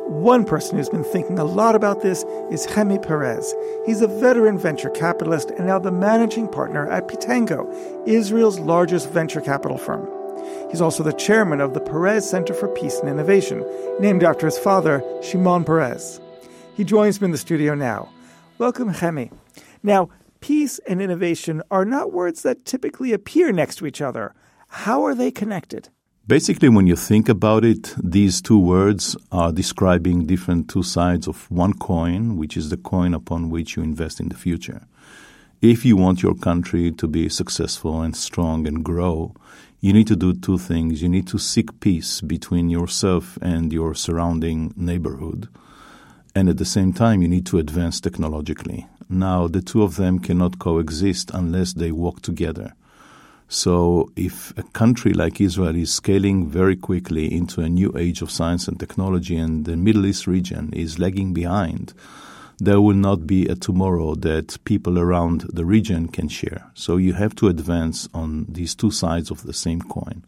One 0.06 0.44
person 0.44 0.78
who's 0.78 0.90
been 0.90 1.04
thinking 1.04 1.40
a 1.40 1.46
lot 1.46 1.76
about 1.76 2.02
this 2.02 2.24
is 2.52 2.68
Chemi 2.68 3.02
Peres. 3.02 3.56
He's 3.86 4.02
a 4.02 4.08
veteran 4.08 4.58
venture 4.58 4.90
capitalist 4.90 5.50
and 5.52 5.66
now 5.66 5.80
the 5.80 5.92
managing 5.92 6.50
partner 6.50 6.90
at 6.92 7.08
Pitango, 7.08 7.66
Israel's 8.06 8.60
largest 8.60 9.10
venture 9.10 9.40
capital 9.40 9.78
firm. 9.78 10.10
He's 10.70 10.82
also 10.82 11.04
the 11.04 11.14
chairman 11.14 11.62
of 11.62 11.74
the 11.74 11.80
Peres 11.80 12.30
Center 12.30 12.54
for 12.54 12.68
Peace 12.68 13.00
and 13.00 13.08
Innovation, 13.08 13.66
named 14.02 14.24
after 14.24 14.46
his 14.46 14.58
father, 14.58 15.02
Shimon 15.22 15.64
Peres. 15.64 16.20
He 16.76 16.84
joins 16.84 17.22
me 17.22 17.26
in 17.26 17.32
the 17.32 17.38
studio 17.38 17.74
now. 17.74 18.10
Welcome, 18.58 18.94
Chemi. 18.94 19.32
Now, 19.84 20.10
peace 20.42 20.80
and 20.86 21.02
innovation 21.02 21.64
are 21.72 21.86
not 21.86 22.12
words 22.12 22.42
that 22.42 22.66
typically 22.66 23.14
appear 23.14 23.54
next 23.54 23.78
to 23.78 23.86
each 23.86 24.02
other. 24.02 24.36
How 24.68 25.06
are 25.06 25.16
they 25.16 25.32
connected? 25.32 25.88
Basically, 26.26 26.70
when 26.70 26.88
you 26.88 26.96
think 26.96 27.28
about 27.28 27.66
it, 27.66 27.94
these 28.02 28.42
two 28.42 28.58
words 28.58 29.18
are 29.30 29.52
describing 29.52 30.26
different 30.26 30.70
two 30.70 30.82
sides 30.82 31.28
of 31.28 31.52
one 31.52 31.74
coin, 31.74 32.38
which 32.38 32.56
is 32.56 32.70
the 32.70 32.78
coin 32.78 33.14
upon 33.14 33.50
which 33.50 33.76
you 33.76 33.84
invest 33.84 34.22
in 34.22 34.30
the 34.30 34.38
future. 34.38 34.88
If 35.62 35.84
you 35.84 35.98
want 35.98 36.24
your 36.24 36.34
country 36.34 36.94
to 36.94 37.08
be 37.10 37.28
successful 37.28 38.02
and 38.02 38.16
strong 38.16 38.66
and 38.66 38.86
grow, 38.86 39.36
you 39.82 39.92
need 39.92 40.08
to 40.08 40.16
do 40.16 40.34
two 40.34 40.58
things. 40.58 41.02
You 41.02 41.10
need 41.10 41.28
to 41.28 41.38
seek 41.38 41.82
peace 41.82 42.22
between 42.22 42.70
yourself 42.70 43.38
and 43.42 43.74
your 43.74 43.94
surrounding 43.94 44.74
neighborhood. 44.78 45.50
And 46.34 46.48
at 46.48 46.56
the 46.56 46.64
same 46.64 46.94
time, 46.94 47.22
you 47.22 47.28
need 47.28 47.46
to 47.48 47.60
advance 47.60 48.00
technologically. 48.00 48.88
Now, 49.10 49.50
the 49.50 49.62
two 49.62 49.84
of 49.84 49.98
them 49.98 50.20
cannot 50.20 50.58
coexist 50.58 51.32
unless 51.34 51.74
they 51.74 51.92
work 51.92 52.22
together. 52.22 52.76
So, 53.54 54.10
if 54.16 54.52
a 54.58 54.64
country 54.64 55.14
like 55.14 55.40
Israel 55.40 55.76
is 55.76 55.94
scaling 55.94 56.50
very 56.50 56.76
quickly 56.76 57.32
into 57.32 57.62
a 57.62 57.70
new 57.70 57.96
age 57.96 58.24
of 58.24 58.32
science 58.32 58.68
and 58.68 58.80
technology, 58.80 59.38
and 59.38 59.66
the 59.66 59.78
Middle 59.78 60.08
East 60.08 60.26
region 60.26 60.74
is 60.74 60.98
lagging 60.98 61.34
behind, 61.36 61.94
there 62.58 62.82
will 62.82 62.96
not 62.96 63.28
be 63.28 63.46
a 63.46 63.54
tomorrow 63.54 64.16
that 64.16 64.58
people 64.64 64.98
around 64.98 65.42
the 65.54 65.66
region 65.66 66.08
can 66.08 66.30
share. 66.30 66.66
So, 66.74 66.98
you 66.98 67.14
have 67.14 67.36
to 67.36 67.48
advance 67.48 68.10
on 68.12 68.48
these 68.50 68.74
two 68.74 68.90
sides 68.90 69.30
of 69.30 69.44
the 69.44 69.54
same 69.54 69.84
coin. 69.84 70.26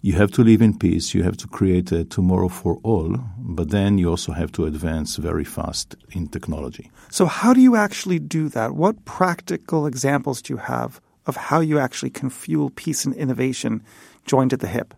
You 0.00 0.14
have 0.14 0.32
to 0.32 0.42
live 0.42 0.62
in 0.62 0.78
peace, 0.78 1.12
you 1.12 1.24
have 1.24 1.36
to 1.36 1.46
create 1.48 1.92
a 1.92 2.04
tomorrow 2.04 2.48
for 2.48 2.80
all, 2.82 3.18
but 3.36 3.68
then 3.68 3.98
you 3.98 4.08
also 4.08 4.32
have 4.32 4.50
to 4.52 4.64
advance 4.64 5.16
very 5.16 5.44
fast 5.44 5.94
in 6.12 6.28
technology. 6.28 6.90
So, 7.10 7.26
how 7.26 7.52
do 7.52 7.60
you 7.60 7.76
actually 7.76 8.18
do 8.18 8.48
that? 8.48 8.72
What 8.74 9.04
practical 9.04 9.86
examples 9.86 10.40
do 10.40 10.54
you 10.54 10.58
have 10.58 11.02
of 11.26 11.36
how 11.36 11.60
you 11.60 11.78
actually 11.78 12.10
can 12.10 12.30
fuel 12.30 12.70
peace 12.70 13.04
and 13.04 13.14
innovation 13.14 13.82
joined 14.24 14.52
at 14.52 14.60
the 14.60 14.68
hip? 14.68 14.94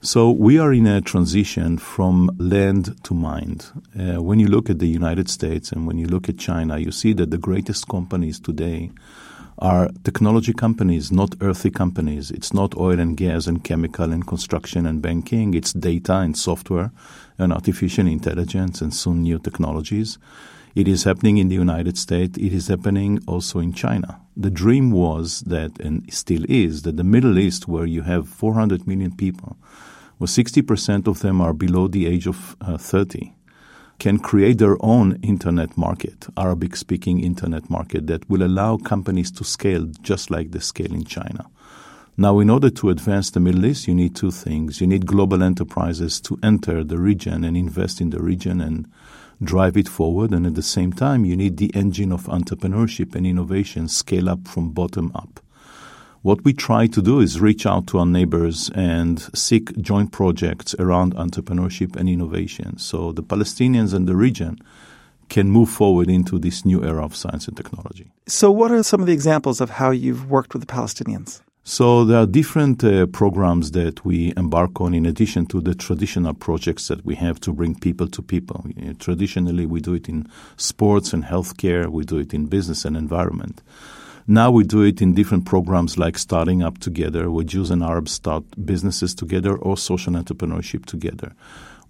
So 0.00 0.30
we 0.30 0.60
are 0.60 0.72
in 0.72 0.86
a 0.86 1.00
transition 1.00 1.76
from 1.76 2.30
land 2.38 3.02
to 3.02 3.14
mind. 3.14 3.66
Uh, 3.98 4.22
when 4.22 4.38
you 4.38 4.46
look 4.46 4.70
at 4.70 4.78
the 4.78 4.86
United 4.86 5.28
States 5.28 5.72
and 5.72 5.88
when 5.88 5.98
you 5.98 6.06
look 6.06 6.28
at 6.28 6.38
China, 6.38 6.78
you 6.78 6.92
see 6.92 7.12
that 7.14 7.32
the 7.32 7.38
greatest 7.38 7.88
companies 7.88 8.38
today 8.38 8.92
are 9.58 9.90
technology 10.04 10.52
companies, 10.52 11.10
not 11.10 11.34
earthy 11.40 11.70
companies. 11.70 12.30
It's 12.30 12.54
not 12.54 12.76
oil 12.76 13.00
and 13.00 13.16
gas 13.16 13.48
and 13.48 13.64
chemical 13.64 14.12
and 14.12 14.24
construction 14.24 14.86
and 14.86 15.02
banking. 15.02 15.54
It's 15.54 15.72
data 15.72 16.18
and 16.18 16.36
software 16.36 16.92
and 17.36 17.52
artificial 17.52 18.06
intelligence 18.06 18.80
and 18.80 18.94
soon 18.94 19.22
new 19.22 19.40
technologies. 19.40 20.18
It 20.78 20.86
is 20.86 21.02
happening 21.02 21.38
in 21.38 21.48
the 21.48 21.56
United 21.56 21.98
States. 21.98 22.38
It 22.38 22.52
is 22.52 22.68
happening 22.68 23.18
also 23.26 23.58
in 23.58 23.72
China. 23.72 24.20
The 24.36 24.48
dream 24.48 24.92
was 24.92 25.40
that, 25.40 25.72
and 25.80 26.04
still 26.14 26.44
is, 26.48 26.82
that 26.82 26.96
the 26.96 27.02
Middle 27.02 27.36
East, 27.36 27.66
where 27.66 27.84
you 27.84 28.02
have 28.02 28.28
400 28.28 28.86
million 28.86 29.10
people, 29.16 29.56
where 30.18 30.28
60% 30.28 31.08
of 31.08 31.18
them 31.18 31.40
are 31.40 31.52
below 31.52 31.88
the 31.88 32.06
age 32.06 32.28
of 32.28 32.56
uh, 32.60 32.78
30, 32.78 33.34
can 33.98 34.20
create 34.20 34.58
their 34.58 34.76
own 34.78 35.18
internet 35.20 35.76
market, 35.76 36.28
Arabic 36.36 36.76
speaking 36.76 37.24
internet 37.24 37.68
market, 37.68 38.06
that 38.06 38.30
will 38.30 38.44
allow 38.44 38.76
companies 38.76 39.32
to 39.32 39.42
scale 39.42 39.84
just 40.02 40.30
like 40.30 40.52
they 40.52 40.60
scale 40.60 40.94
in 40.94 41.04
China. 41.04 41.50
Now, 42.16 42.38
in 42.38 42.48
order 42.48 42.70
to 42.70 42.90
advance 42.90 43.30
the 43.30 43.40
Middle 43.40 43.66
East, 43.66 43.88
you 43.88 43.96
need 43.96 44.14
two 44.14 44.30
things. 44.30 44.80
You 44.80 44.86
need 44.86 45.06
global 45.06 45.42
enterprises 45.42 46.20
to 46.20 46.38
enter 46.40 46.84
the 46.84 46.98
region 46.98 47.42
and 47.42 47.56
invest 47.56 48.00
in 48.00 48.10
the 48.10 48.22
region 48.22 48.60
and 48.60 48.86
drive 49.42 49.76
it 49.76 49.88
forward. 49.88 50.32
And 50.32 50.46
at 50.46 50.54
the 50.54 50.62
same 50.62 50.92
time, 50.92 51.24
you 51.24 51.36
need 51.36 51.56
the 51.56 51.70
engine 51.74 52.12
of 52.12 52.24
entrepreneurship 52.24 53.14
and 53.14 53.26
innovation 53.26 53.88
scale 53.88 54.28
up 54.28 54.46
from 54.46 54.70
bottom 54.70 55.12
up. 55.14 55.40
What 56.22 56.44
we 56.44 56.52
try 56.52 56.88
to 56.88 57.00
do 57.00 57.20
is 57.20 57.40
reach 57.40 57.64
out 57.64 57.86
to 57.88 57.98
our 57.98 58.06
neighbors 58.06 58.70
and 58.74 59.20
seek 59.36 59.76
joint 59.80 60.10
projects 60.10 60.74
around 60.78 61.14
entrepreneurship 61.14 61.94
and 61.94 62.08
innovation. 62.08 62.76
So 62.78 63.12
the 63.12 63.22
Palestinians 63.22 63.94
and 63.94 64.08
the 64.08 64.16
region 64.16 64.58
can 65.28 65.50
move 65.50 65.68
forward 65.68 66.08
into 66.10 66.38
this 66.38 66.64
new 66.64 66.82
era 66.82 67.04
of 67.04 67.14
science 67.14 67.46
and 67.46 67.56
technology. 67.56 68.10
So, 68.26 68.50
what 68.50 68.70
are 68.70 68.82
some 68.82 69.00
of 69.00 69.06
the 69.06 69.12
examples 69.12 69.60
of 69.60 69.70
how 69.70 69.90
you've 69.90 70.30
worked 70.30 70.54
with 70.54 70.66
the 70.66 70.72
Palestinians? 70.72 71.40
So 71.70 72.02
there 72.06 72.16
are 72.16 72.24
different 72.24 72.82
uh, 72.82 73.04
programs 73.04 73.72
that 73.72 74.02
we 74.02 74.32
embark 74.38 74.80
on 74.80 74.94
in 74.94 75.04
addition 75.04 75.44
to 75.48 75.60
the 75.60 75.74
traditional 75.74 76.32
projects 76.32 76.88
that 76.88 77.04
we 77.04 77.14
have 77.16 77.38
to 77.40 77.52
bring 77.52 77.78
people 77.78 78.08
to 78.08 78.22
people. 78.22 78.64
You 78.74 78.86
know, 78.86 78.92
traditionally, 78.94 79.66
we 79.66 79.82
do 79.82 79.92
it 79.92 80.08
in 80.08 80.30
sports 80.56 81.12
and 81.12 81.24
healthcare. 81.24 81.88
We 81.88 82.06
do 82.06 82.16
it 82.16 82.32
in 82.32 82.46
business 82.46 82.86
and 82.86 82.96
environment. 82.96 83.60
Now 84.26 84.50
we 84.50 84.64
do 84.64 84.80
it 84.80 85.02
in 85.02 85.12
different 85.12 85.44
programs 85.44 85.98
like 85.98 86.16
starting 86.16 86.62
up 86.62 86.78
together, 86.78 87.30
where 87.30 87.44
Jews 87.44 87.70
and 87.70 87.82
Arabs 87.82 88.12
start 88.12 88.44
businesses 88.64 89.14
together 89.14 89.54
or 89.54 89.76
social 89.76 90.14
entrepreneurship 90.14 90.86
together. 90.86 91.34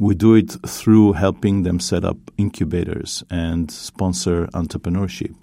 We 0.01 0.17
do 0.17 0.35
it 0.35 0.57
through 0.67 1.13
helping 1.13 1.63
them 1.63 1.79
set 1.79 2.05
up 2.05 2.17
incubators 2.37 3.23
and 3.31 3.71
sponsor 3.71 4.49
entrepreneurship. 4.49 5.37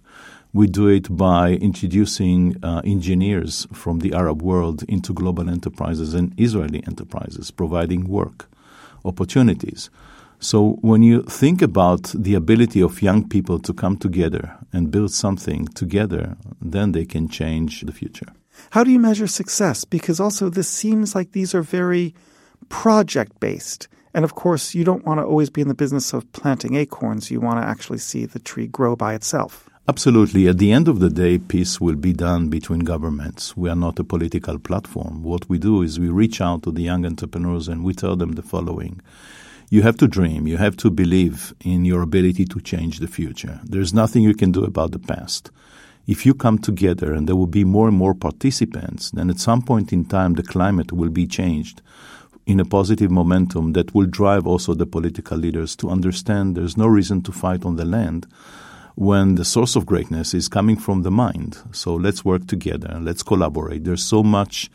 We 0.55 0.67
do 0.67 0.88
it 0.88 1.13
by 1.13 1.55
introducing 1.55 2.55
uh, 2.63 2.81
engineers 2.85 3.67
from 3.74 4.00
the 4.00 4.13
Arab 4.13 4.41
world 4.41 4.83
into 4.83 5.12
global 5.12 5.50
enterprises 5.50 6.13
and 6.13 6.33
Israeli 6.38 6.81
enterprises, 6.88 7.51
providing 7.51 8.07
work 8.07 8.50
opportunities. 9.03 9.89
So, 10.39 10.77
when 10.79 11.03
you 11.03 11.24
think 11.24 11.62
about 11.62 12.03
the 12.15 12.35
ability 12.35 12.81
of 12.81 13.01
young 13.01 13.27
people 13.27 13.59
to 13.59 13.74
come 13.74 13.97
together 13.97 14.55
and 14.71 14.91
build 14.91 15.12
something 15.12 15.67
together, 15.75 16.38
then 16.62 16.93
they 16.93 17.03
can 17.03 17.27
change 17.27 17.81
the 17.81 17.91
future. 17.91 18.27
How 18.69 18.85
do 18.85 18.91
you 18.91 19.00
measure 19.00 19.27
success? 19.27 19.83
Because 19.83 20.21
also, 20.21 20.50
this 20.50 20.69
seems 20.69 21.15
like 21.15 21.33
these 21.33 21.53
are 21.53 21.63
very 21.63 22.15
project 22.69 23.41
based. 23.41 23.89
And 24.13 24.24
of 24.24 24.35
course, 24.35 24.74
you 24.74 24.85
don't 24.85 25.03
want 25.03 25.19
to 25.19 25.25
always 25.25 25.50
be 25.50 25.59
in 25.59 25.67
the 25.67 25.74
business 25.74 26.13
of 26.13 26.31
planting 26.31 26.75
acorns. 26.75 27.29
You 27.29 27.41
want 27.41 27.59
to 27.59 27.67
actually 27.67 27.97
see 27.97 28.25
the 28.25 28.39
tree 28.39 28.67
grow 28.67 28.95
by 28.95 29.15
itself. 29.15 29.69
Absolutely. 29.87 30.47
At 30.47 30.57
the 30.57 30.71
end 30.71 30.87
of 30.87 30.97
the 30.97 31.11
day, 31.11 31.37
peace 31.37 31.79
will 31.79 31.95
be 31.95 32.11
done 32.11 32.49
between 32.49 32.79
governments. 32.79 33.55
We 33.55 33.69
are 33.69 33.75
not 33.75 33.99
a 33.99 34.03
political 34.03 34.57
platform. 34.57 35.21
What 35.21 35.47
we 35.47 35.59
do 35.59 35.83
is 35.83 35.99
we 35.99 36.09
reach 36.09 36.41
out 36.41 36.63
to 36.63 36.71
the 36.71 36.81
young 36.81 37.05
entrepreneurs 37.05 37.67
and 37.67 37.83
we 37.83 37.93
tell 37.93 38.15
them 38.15 38.31
the 38.31 38.41
following. 38.41 38.99
You 39.69 39.83
have 39.83 39.95
to 39.97 40.07
dream. 40.07 40.47
You 40.47 40.57
have 40.57 40.75
to 40.77 40.89
believe 40.89 41.53
in 41.63 41.85
your 41.85 42.01
ability 42.01 42.45
to 42.45 42.59
change 42.61 42.97
the 42.97 43.07
future. 43.07 43.59
There's 43.63 43.93
nothing 43.93 44.23
you 44.23 44.33
can 44.33 44.51
do 44.51 44.63
about 44.63 44.91
the 44.91 44.97
past. 44.97 45.51
If 46.07 46.25
you 46.25 46.33
come 46.33 46.57
together 46.57 47.13
and 47.13 47.27
there 47.27 47.35
will 47.35 47.45
be 47.45 47.63
more 47.63 47.87
and 47.87 47.95
more 47.95 48.15
participants, 48.15 49.11
then 49.11 49.29
at 49.29 49.39
some 49.39 49.61
point 49.61 49.93
in 49.93 50.05
time 50.05 50.33
the 50.33 50.41
climate 50.41 50.93
will 50.93 51.09
be 51.09 51.27
changed 51.27 51.83
in 52.47 52.59
a 52.59 52.65
positive 52.65 53.11
momentum 53.11 53.73
that 53.73 53.93
will 53.93 54.07
drive 54.07 54.47
also 54.47 54.73
the 54.73 54.87
political 54.87 55.37
leaders 55.37 55.75
to 55.75 55.91
understand 55.91 56.55
there's 56.55 56.75
no 56.75 56.87
reason 56.87 57.21
to 57.21 57.31
fight 57.31 57.63
on 57.65 57.75
the 57.75 57.85
land 57.85 58.25
when 58.95 59.35
the 59.35 59.45
source 59.45 59.75
of 59.75 59.85
greatness 59.85 60.33
is 60.33 60.47
coming 60.47 60.77
from 60.77 61.03
the 61.03 61.11
mind. 61.11 61.57
So 61.71 61.95
let's 61.95 62.25
work 62.25 62.47
together, 62.47 62.97
let's 63.01 63.23
collaborate. 63.23 63.83
There's 63.83 64.03
so 64.03 64.23
much 64.23 64.69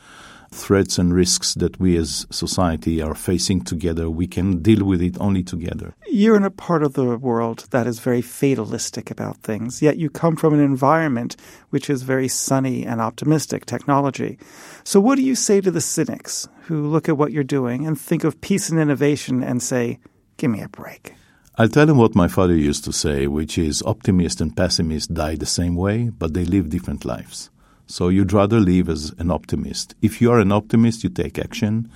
threats 0.52 0.98
and 0.98 1.14
risks 1.14 1.54
that 1.54 1.78
we 1.78 1.96
as 1.96 2.26
society 2.30 3.00
are 3.00 3.14
facing 3.14 3.62
together. 3.62 4.10
We 4.10 4.26
can 4.26 4.62
deal 4.62 4.84
with 4.84 5.00
it 5.00 5.16
only 5.20 5.42
together. 5.42 5.94
You're 6.08 6.36
in 6.36 6.44
a 6.44 6.50
part 6.50 6.82
of 6.82 6.94
the 6.94 7.16
world 7.16 7.66
that 7.70 7.86
is 7.86 8.00
very 8.00 8.20
fatalistic 8.20 9.10
about 9.10 9.38
things, 9.38 9.80
yet 9.80 9.96
you 9.96 10.10
come 10.10 10.36
from 10.36 10.54
an 10.54 10.60
environment 10.60 11.36
which 11.70 11.88
is 11.88 12.02
very 12.02 12.28
sunny 12.28 12.84
and 12.84 13.00
optimistic, 13.00 13.64
technology. 13.64 14.38
So, 14.84 15.00
what 15.00 15.16
do 15.16 15.22
you 15.22 15.34
say 15.34 15.60
to 15.60 15.70
the 15.70 15.80
cynics 15.80 16.48
who 16.62 16.88
look 16.88 17.08
at 17.08 17.16
what 17.16 17.32
you're 17.32 17.44
doing 17.44 17.86
and 17.86 17.98
think 17.98 18.24
of 18.24 18.40
peace 18.40 18.70
and 18.70 18.80
innovation 18.80 19.42
and 19.42 19.62
say, 19.62 20.00
give 20.36 20.50
me 20.50 20.62
a 20.62 20.68
break? 20.68 21.14
I'll 21.57 21.69
tell 21.69 21.90
him 21.90 21.99
what 21.99 22.14
my 22.14 22.28
father 22.28 22.54
used 22.54 22.85
to 22.85 22.92
say, 22.92 23.26
which 23.26 23.59
is 23.59 23.83
optimists 23.83 24.40
and 24.40 24.57
pessimists 24.57 25.09
die 25.09 25.35
the 25.35 25.47
same 25.47 25.75
way, 25.75 26.09
but 26.09 26.33
they 26.33 26.45
live 26.45 26.71
different 26.71 27.04
lives. 27.04 27.50
So 27.87 28.09
you'd 28.09 28.33
rather 28.33 28.61
live 28.61 28.88
as 28.88 29.12
an 29.19 29.33
optimist. 29.33 29.97
If 30.00 30.21
you 30.21 30.30
are 30.30 30.38
an 30.38 30.52
optimist, 30.52 31.02
you 31.02 31.11
take 31.11 31.40
action, 31.40 31.90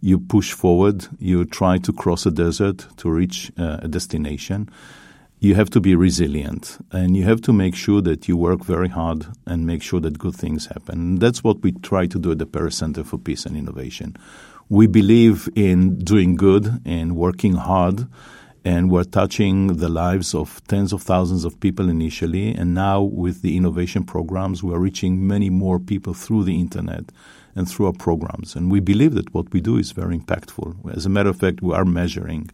you 0.00 0.18
push 0.18 0.52
forward, 0.52 1.06
you 1.20 1.44
try 1.44 1.78
to 1.78 1.92
cross 1.92 2.26
a 2.26 2.32
desert 2.32 2.84
to 2.96 3.08
reach 3.08 3.52
uh, 3.56 3.78
a 3.82 3.88
destination. 3.88 4.68
You 5.38 5.54
have 5.54 5.70
to 5.70 5.80
be 5.80 5.94
resilient 5.94 6.78
and 6.90 7.16
you 7.16 7.22
have 7.24 7.40
to 7.42 7.52
make 7.52 7.76
sure 7.76 8.02
that 8.02 8.26
you 8.26 8.36
work 8.36 8.64
very 8.64 8.88
hard 8.88 9.26
and 9.46 9.66
make 9.66 9.82
sure 9.82 10.00
that 10.00 10.18
good 10.18 10.34
things 10.34 10.66
happen. 10.66 11.20
That's 11.20 11.44
what 11.44 11.62
we 11.62 11.72
try 11.72 12.06
to 12.06 12.18
do 12.18 12.32
at 12.32 12.38
the 12.38 12.46
Peres 12.46 12.76
Center 12.76 13.04
for 13.04 13.18
Peace 13.18 13.46
and 13.46 13.56
Innovation. 13.56 14.16
We 14.68 14.88
believe 14.88 15.48
in 15.54 16.00
doing 16.00 16.34
good 16.34 16.82
and 16.84 17.14
working 17.16 17.54
hard 17.54 18.08
and 18.66 18.90
we're 18.90 19.04
touching 19.04 19.76
the 19.76 19.88
lives 19.88 20.34
of 20.34 20.60
tens 20.66 20.92
of 20.92 21.00
thousands 21.00 21.44
of 21.44 21.60
people 21.60 21.88
initially. 21.88 22.52
And 22.52 22.74
now, 22.74 23.00
with 23.00 23.42
the 23.42 23.56
innovation 23.56 24.02
programs, 24.02 24.60
we're 24.60 24.80
reaching 24.80 25.24
many 25.24 25.50
more 25.50 25.78
people 25.78 26.14
through 26.14 26.42
the 26.42 26.58
internet 26.58 27.04
and 27.54 27.70
through 27.70 27.86
our 27.86 27.92
programs. 27.92 28.56
And 28.56 28.68
we 28.68 28.80
believe 28.80 29.14
that 29.14 29.32
what 29.32 29.52
we 29.52 29.60
do 29.60 29.76
is 29.76 29.92
very 29.92 30.18
impactful. 30.18 30.96
As 30.96 31.06
a 31.06 31.08
matter 31.08 31.30
of 31.30 31.38
fact, 31.38 31.62
we 31.62 31.74
are 31.74 31.84
measuring 31.84 32.50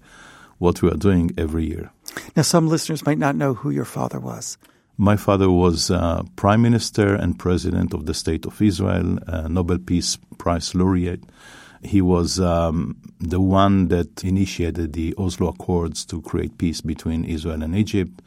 what 0.58 0.82
we 0.82 0.90
are 0.90 0.98
doing 0.98 1.30
every 1.38 1.64
year. 1.64 1.90
Now, 2.36 2.42
some 2.42 2.68
listeners 2.68 3.06
might 3.06 3.16
not 3.16 3.34
know 3.34 3.54
who 3.54 3.70
your 3.70 3.86
father 3.86 4.20
was. 4.20 4.58
My 4.98 5.16
father 5.16 5.50
was 5.50 5.90
uh, 5.90 6.24
Prime 6.36 6.60
Minister 6.60 7.14
and 7.14 7.38
President 7.38 7.94
of 7.94 8.04
the 8.04 8.12
State 8.12 8.44
of 8.44 8.60
Israel, 8.60 9.18
Nobel 9.48 9.78
Peace 9.78 10.18
Prize 10.36 10.74
laureate. 10.74 11.24
He 11.82 12.00
was 12.00 12.38
um, 12.38 12.96
the 13.18 13.40
one 13.40 13.88
that 13.88 14.24
initiated 14.24 14.92
the 14.92 15.14
Oslo 15.18 15.48
Accords 15.48 16.04
to 16.06 16.22
create 16.22 16.58
peace 16.58 16.80
between 16.80 17.24
Israel 17.24 17.62
and 17.62 17.74
Egypt. 17.74 18.22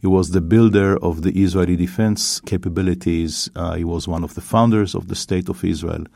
He 0.00 0.06
was 0.06 0.30
the 0.30 0.40
builder 0.40 0.96
of 0.98 1.22
the 1.22 1.30
Israeli 1.30 1.76
defense 1.76 2.40
capabilities. 2.40 3.48
Uh, 3.54 3.74
he 3.74 3.84
was 3.84 4.08
one 4.08 4.24
of 4.24 4.34
the 4.34 4.40
founders 4.40 4.94
of 4.94 5.08
the 5.08 5.14
State 5.14 5.48
of 5.48 5.64
Israel. 5.64 6.06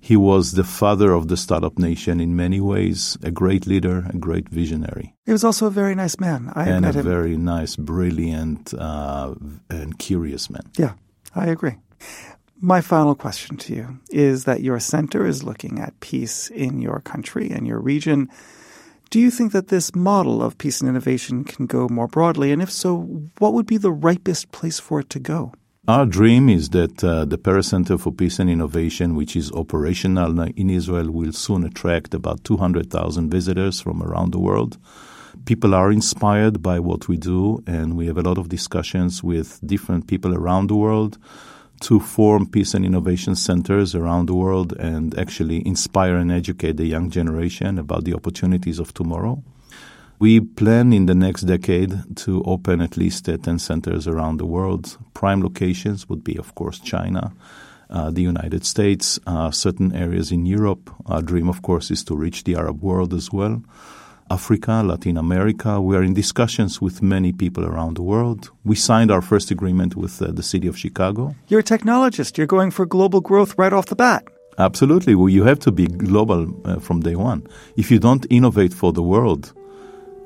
He 0.00 0.16
was 0.16 0.52
the 0.52 0.64
father 0.64 1.12
of 1.12 1.28
the 1.28 1.36
startup 1.36 1.78
nation 1.78 2.20
in 2.20 2.36
many 2.36 2.60
ways, 2.60 3.18
a 3.22 3.30
great 3.30 3.66
leader, 3.66 4.06
a 4.08 4.16
great 4.16 4.48
visionary. 4.48 5.14
He 5.24 5.32
was 5.32 5.42
also 5.42 5.66
a 5.66 5.70
very 5.70 5.94
nice 5.94 6.20
man. 6.20 6.52
I 6.54 6.68
and 6.68 6.86
a 6.86 6.92
him. 6.92 7.04
very 7.04 7.36
nice, 7.36 7.76
brilliant, 7.76 8.72
uh, 8.72 9.34
and 9.68 9.98
curious 9.98 10.48
man. 10.48 10.62
Yeah, 10.78 10.92
I 11.34 11.46
agree. 11.46 11.76
My 12.60 12.80
final 12.80 13.14
question 13.14 13.58
to 13.58 13.74
you 13.74 13.98
is 14.08 14.44
that 14.44 14.62
your 14.62 14.80
center 14.80 15.26
is 15.26 15.44
looking 15.44 15.78
at 15.78 16.00
peace 16.00 16.48
in 16.48 16.80
your 16.80 17.00
country 17.00 17.50
and 17.50 17.66
your 17.66 17.78
region. 17.78 18.30
Do 19.10 19.20
you 19.20 19.30
think 19.30 19.52
that 19.52 19.68
this 19.68 19.94
model 19.94 20.42
of 20.42 20.56
peace 20.56 20.80
and 20.80 20.88
innovation 20.88 21.44
can 21.44 21.66
go 21.66 21.86
more 21.88 22.08
broadly? 22.08 22.52
And 22.52 22.62
if 22.62 22.72
so, 22.72 22.96
what 23.38 23.52
would 23.52 23.66
be 23.66 23.76
the 23.76 23.92
ripest 23.92 24.52
place 24.52 24.80
for 24.80 25.00
it 25.00 25.10
to 25.10 25.18
go? 25.18 25.52
Our 25.86 26.06
dream 26.06 26.48
is 26.48 26.70
that 26.70 27.04
uh, 27.04 27.26
the 27.26 27.36
Peres 27.36 27.68
Center 27.68 27.98
for 27.98 28.10
Peace 28.10 28.38
and 28.38 28.48
Innovation, 28.48 29.14
which 29.14 29.36
is 29.36 29.52
operational 29.52 30.40
in 30.40 30.70
Israel, 30.70 31.10
will 31.10 31.32
soon 31.32 31.62
attract 31.62 32.14
about 32.14 32.42
200,000 32.44 33.30
visitors 33.30 33.82
from 33.82 34.02
around 34.02 34.32
the 34.32 34.40
world. 34.40 34.78
People 35.44 35.74
are 35.74 35.92
inspired 35.92 36.62
by 36.62 36.80
what 36.80 37.06
we 37.06 37.18
do, 37.18 37.62
and 37.66 37.96
we 37.96 38.06
have 38.06 38.16
a 38.16 38.22
lot 38.22 38.38
of 38.38 38.48
discussions 38.48 39.22
with 39.22 39.60
different 39.64 40.06
people 40.08 40.34
around 40.34 40.68
the 40.68 40.74
world 40.74 41.18
to 41.80 42.00
form 42.00 42.46
peace 42.46 42.74
and 42.74 42.84
innovation 42.84 43.34
centers 43.34 43.94
around 43.94 44.26
the 44.26 44.34
world 44.34 44.72
and 44.74 45.18
actually 45.18 45.66
inspire 45.66 46.16
and 46.16 46.32
educate 46.32 46.76
the 46.76 46.86
young 46.86 47.10
generation 47.10 47.78
about 47.78 48.04
the 48.04 48.14
opportunities 48.14 48.78
of 48.78 48.94
tomorrow. 48.94 49.42
We 50.18 50.40
plan 50.40 50.94
in 50.94 51.04
the 51.06 51.14
next 51.14 51.42
decade 51.42 52.16
to 52.16 52.42
open 52.44 52.80
at 52.80 52.96
least 52.96 53.28
uh, 53.28 53.36
10 53.36 53.58
centers 53.58 54.08
around 54.08 54.38
the 54.38 54.46
world. 54.46 54.96
Prime 55.12 55.42
locations 55.42 56.08
would 56.08 56.24
be, 56.24 56.38
of 56.38 56.54
course, 56.54 56.78
China, 56.78 57.34
uh, 57.90 58.10
the 58.10 58.22
United 58.22 58.64
States, 58.64 59.20
uh, 59.26 59.50
certain 59.50 59.94
areas 59.94 60.32
in 60.32 60.46
Europe. 60.46 60.90
Our 61.04 61.20
dream, 61.20 61.50
of 61.50 61.60
course, 61.60 61.90
is 61.90 62.02
to 62.04 62.16
reach 62.16 62.44
the 62.44 62.56
Arab 62.56 62.82
world 62.82 63.12
as 63.12 63.30
well. 63.30 63.62
Africa, 64.30 64.82
Latin 64.84 65.16
America. 65.16 65.80
We 65.80 65.96
are 65.96 66.02
in 66.02 66.14
discussions 66.14 66.80
with 66.80 67.02
many 67.02 67.32
people 67.32 67.64
around 67.64 67.96
the 67.96 68.02
world. 68.02 68.50
We 68.64 68.74
signed 68.74 69.10
our 69.10 69.22
first 69.22 69.50
agreement 69.50 69.96
with 69.96 70.20
uh, 70.20 70.32
the 70.32 70.42
city 70.42 70.66
of 70.66 70.76
Chicago. 70.76 71.34
You're 71.48 71.60
a 71.60 71.64
technologist. 71.64 72.36
You're 72.36 72.46
going 72.46 72.70
for 72.70 72.86
global 72.86 73.20
growth 73.20 73.56
right 73.56 73.72
off 73.72 73.86
the 73.86 73.96
bat. 73.96 74.24
Absolutely. 74.58 75.14
Well, 75.14 75.28
you 75.28 75.44
have 75.44 75.58
to 75.60 75.70
be 75.70 75.86
global 75.86 76.48
uh, 76.64 76.80
from 76.80 77.00
day 77.00 77.14
one. 77.14 77.46
If 77.76 77.90
you 77.90 77.98
don't 77.98 78.26
innovate 78.30 78.72
for 78.72 78.92
the 78.92 79.02
world, 79.02 79.52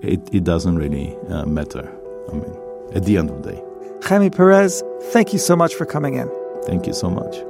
it, 0.02 0.20
it 0.32 0.44
doesn't 0.44 0.76
really 0.76 1.16
uh, 1.28 1.46
matter. 1.46 1.92
I 2.30 2.34
mean, 2.34 2.56
at 2.94 3.04
the 3.04 3.16
end 3.18 3.30
of 3.30 3.42
the 3.42 3.52
day. 3.52 3.62
Chemi 4.00 4.34
Peres, 4.34 4.82
thank 5.12 5.32
you 5.32 5.38
so 5.38 5.54
much 5.56 5.74
for 5.74 5.84
coming 5.84 6.14
in. 6.14 6.30
Thank 6.64 6.86
you 6.86 6.94
so 6.94 7.10
much. 7.10 7.49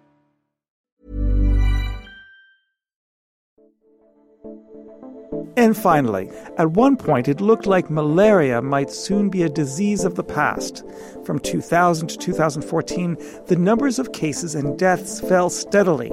And 5.57 5.75
finally, 5.75 6.29
at 6.57 6.71
one 6.71 6.95
point 6.95 7.27
it 7.27 7.41
looked 7.41 7.65
like 7.65 7.89
malaria 7.89 8.61
might 8.61 8.89
soon 8.89 9.29
be 9.29 9.43
a 9.43 9.49
disease 9.49 10.05
of 10.05 10.15
the 10.15 10.23
past. 10.23 10.83
From 11.25 11.39
2000 11.39 12.07
to 12.07 12.17
2014, 12.17 13.17
the 13.47 13.57
numbers 13.57 13.99
of 13.99 14.13
cases 14.13 14.55
and 14.55 14.79
deaths 14.79 15.19
fell 15.19 15.49
steadily. 15.49 16.11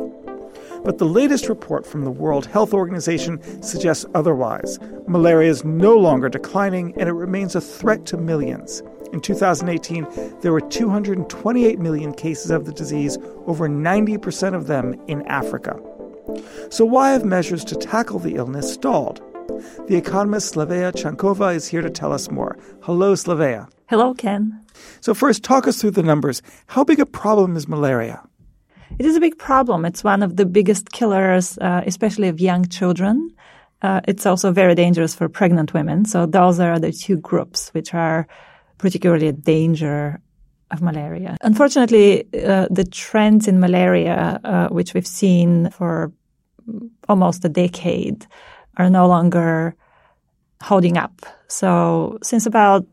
But 0.85 0.98
the 0.98 1.07
latest 1.07 1.48
report 1.48 1.87
from 1.87 2.05
the 2.05 2.11
World 2.11 2.46
Health 2.46 2.74
Organization 2.74 3.40
suggests 3.62 4.05
otherwise. 4.14 4.79
Malaria 5.07 5.51
is 5.51 5.64
no 5.64 5.96
longer 5.96 6.29
declining 6.29 6.92
and 6.98 7.09
it 7.09 7.12
remains 7.12 7.55
a 7.55 7.61
threat 7.61 8.07
to 8.07 8.16
millions. 8.16 8.83
In 9.12 9.20
2018, 9.20 10.07
there 10.40 10.53
were 10.53 10.61
228 10.61 11.79
million 11.79 12.12
cases 12.12 12.51
of 12.51 12.66
the 12.66 12.72
disease, 12.72 13.18
over 13.46 13.68
90% 13.68 14.55
of 14.55 14.66
them 14.66 15.01
in 15.07 15.22
Africa. 15.27 15.81
So, 16.68 16.85
why 16.85 17.12
have 17.12 17.24
measures 17.24 17.64
to 17.64 17.74
tackle 17.74 18.18
the 18.18 18.35
illness 18.35 18.72
stalled? 18.72 19.22
The 19.49 19.97
economist 19.97 20.55
Slavea 20.55 20.93
Chankova 20.93 21.55
is 21.55 21.67
here 21.67 21.81
to 21.81 21.89
tell 21.89 22.13
us 22.13 22.31
more. 22.31 22.59
Hello, 22.83 23.15
Slavea. 23.15 23.69
Hello, 23.87 24.13
Ken. 24.13 24.65
So, 25.01 25.15
first, 25.15 25.43
talk 25.43 25.67
us 25.67 25.81
through 25.81 25.93
the 25.93 26.03
numbers. 26.03 26.43
How 26.67 26.85
big 26.85 27.01
a 27.01 27.07
problem 27.07 27.57
is 27.57 27.67
malaria? 27.67 28.23
It 28.99 29.07
is 29.07 29.17
a 29.17 29.21
big 29.21 29.39
problem. 29.39 29.87
It's 29.87 30.05
one 30.05 30.23
of 30.23 30.37
the 30.37 30.45
biggest 30.45 30.93
killers, 30.93 31.57
uh, 31.59 31.83
especially 31.87 32.29
of 32.29 32.41
young 32.41 32.67
children. 32.67 33.31
Uh, 33.81 34.01
it's 34.07 34.27
also 34.27 34.53
very 34.53 34.75
dangerous 34.75 35.15
for 35.15 35.29
pregnant 35.29 35.73
women. 35.73 36.05
So, 36.05 36.27
those 36.27 36.61
are 36.61 36.79
the 36.79 36.93
two 36.93 37.17
groups 37.17 37.71
which 37.71 37.95
are 37.95 38.27
particularly 38.77 39.29
a 39.29 39.33
danger 39.33 40.21
of 40.71 40.83
malaria. 40.83 41.39
Unfortunately, 41.41 42.27
uh, 42.45 42.67
the 42.71 42.85
trends 42.85 43.49
in 43.49 43.59
malaria, 43.59 44.41
uh, 44.45 44.69
which 44.69 44.93
we've 44.93 45.07
seen 45.07 45.71
for 45.71 46.13
almost 47.09 47.45
a 47.47 47.49
decade, 47.49 48.27
are 48.79 48.91
no 48.91 49.07
longer 49.07 49.75
holding 50.62 50.97
up. 50.97 51.27
So 51.49 52.19
since 52.23 52.47
about 52.47 52.87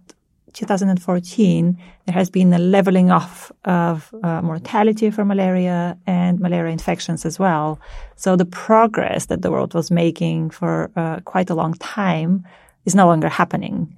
2014, 0.54 1.78
there 2.06 2.14
has 2.14 2.30
been 2.30 2.54
a 2.54 2.60
leveling 2.60 3.12
off 3.12 3.52
of 3.66 4.14
uh, 4.24 4.42
mortality 4.42 5.12
for 5.12 5.26
malaria 5.26 5.98
and 6.08 6.40
malaria 6.40 6.72
infections 6.72 7.26
as 7.26 7.38
well. 7.38 7.80
So 8.16 8.36
the 8.36 8.46
progress 8.46 9.26
that 9.28 9.42
the 9.42 9.52
world 9.52 9.74
was 9.74 9.92
making 9.92 10.52
for 10.52 10.90
uh, 10.96 11.20
quite 11.26 11.50
a 11.50 11.56
long 11.56 11.74
time 11.76 12.46
is 12.86 12.96
no 12.96 13.06
longer 13.06 13.30
happening. 13.30 13.96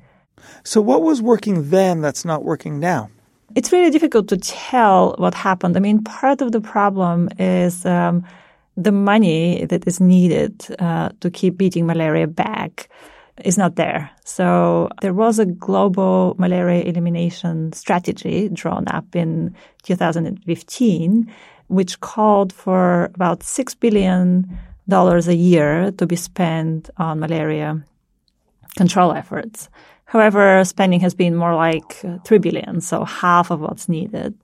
So 0.63 0.82
what 0.82 1.02
was 1.04 1.21
working 1.21 1.69
then 1.69 2.02
that's 2.02 2.26
not 2.26 2.43
working 2.43 2.80
now? 2.80 3.10
It's 3.56 3.71
really 3.71 3.91
difficult 3.91 4.28
to 4.30 4.38
tell 4.38 5.15
what 5.17 5.34
happened. 5.34 5.78
I 5.78 5.80
mean, 5.80 6.04
part 6.04 6.41
of 6.41 6.52
the 6.52 6.62
problem 6.62 7.30
is 7.39 7.86
um, 7.86 8.26
the 8.78 8.92
money 8.92 9.66
that 9.66 9.88
is 9.88 10.00
needed 10.00 10.66
uh, 10.80 11.10
to 11.20 11.32
keep 11.32 11.58
beating 11.58 11.88
malaria 11.88 12.28
back 12.28 12.90
is 13.44 13.58
not 13.58 13.76
there. 13.76 14.10
So 14.24 14.90
there 15.02 15.13
was 15.13 15.40
a 15.40 15.46
global 15.46 16.36
malaria 16.38 16.84
elimination 16.84 17.74
strategy 17.74 18.50
drawn 18.50 18.88
up 18.88 19.16
in 19.16 19.56
2015, 19.84 21.34
which 21.68 22.00
called 22.00 22.54
for 22.54 23.06
about 23.16 23.40
$6 23.42 23.80
billion 23.80 24.60
a 24.90 25.34
year 25.34 25.92
to 25.92 26.08
be 26.08 26.16
spent 26.16 26.90
on 26.98 27.20
malaria 27.20 27.84
control 28.76 29.12
efforts. 29.12 29.70
However, 30.06 30.63
spending 30.63 31.02
has 31.02 31.13
been 31.13 31.36
more 31.36 31.54
like 31.56 32.04
3 32.26 32.38
billion, 32.38 32.80
so 32.80 33.04
half 33.04 33.52
of 33.52 33.60
what's 33.60 33.90
needed. 33.90 34.36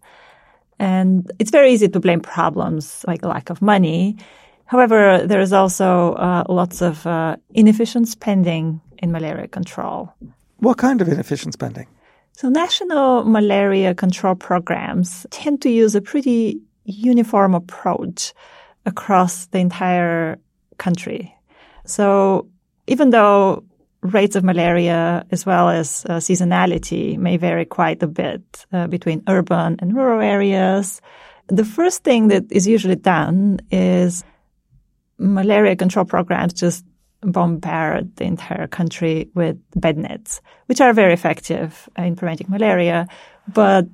And 0.79 1.31
it's 1.39 1.51
very 1.51 1.71
easy 1.71 1.87
to 1.89 1.99
blame 1.99 2.19
problems 2.19 3.03
like 3.07 3.23
lack 3.23 3.49
of 3.49 3.61
money. 3.61 4.17
However, 4.65 5.25
there 5.25 5.41
is 5.41 5.53
also 5.53 6.13
uh, 6.13 6.43
lots 6.49 6.81
of 6.81 7.05
uh, 7.05 7.35
inefficient 7.53 8.07
spending 8.07 8.81
in 8.97 9.11
malaria 9.11 9.47
control. 9.47 10.11
What 10.57 10.77
kind 10.77 11.01
of 11.01 11.07
inefficient 11.07 11.53
spending? 11.53 11.87
So, 12.31 12.49
national 12.49 13.25
malaria 13.25 13.93
control 13.93 14.35
programs 14.35 15.27
tend 15.29 15.61
to 15.61 15.69
use 15.69 15.93
a 15.93 16.01
pretty 16.01 16.59
uniform 16.85 17.53
approach 17.53 18.33
across 18.85 19.45
the 19.47 19.59
entire 19.59 20.39
country. 20.77 21.35
So, 21.85 22.47
even 22.87 23.11
though 23.11 23.63
rates 24.03 24.35
of 24.35 24.43
malaria 24.43 25.25
as 25.31 25.45
well 25.45 25.69
as 25.69 26.05
uh, 26.09 26.17
seasonality 26.17 27.17
may 27.17 27.37
vary 27.37 27.65
quite 27.65 28.03
a 28.03 28.07
bit 28.07 28.65
uh, 28.71 28.87
between 28.87 29.23
urban 29.27 29.77
and 29.79 29.95
rural 29.95 30.21
areas. 30.21 31.01
The 31.47 31.65
first 31.65 32.03
thing 32.03 32.27
that 32.27 32.51
is 32.51 32.67
usually 32.67 32.95
done 32.95 33.59
is 33.71 34.23
malaria 35.17 35.75
control 35.75 36.05
programs 36.05 36.53
just 36.53 36.85
bombard 37.21 38.15
the 38.17 38.25
entire 38.25 38.67
country 38.67 39.29
with 39.33 39.57
bed 39.75 39.97
nets, 39.97 40.41
which 40.65 40.81
are 40.81 40.93
very 40.93 41.13
effective 41.13 41.87
in 41.97 42.15
preventing 42.15 42.47
malaria, 42.49 43.07
but 43.53 43.87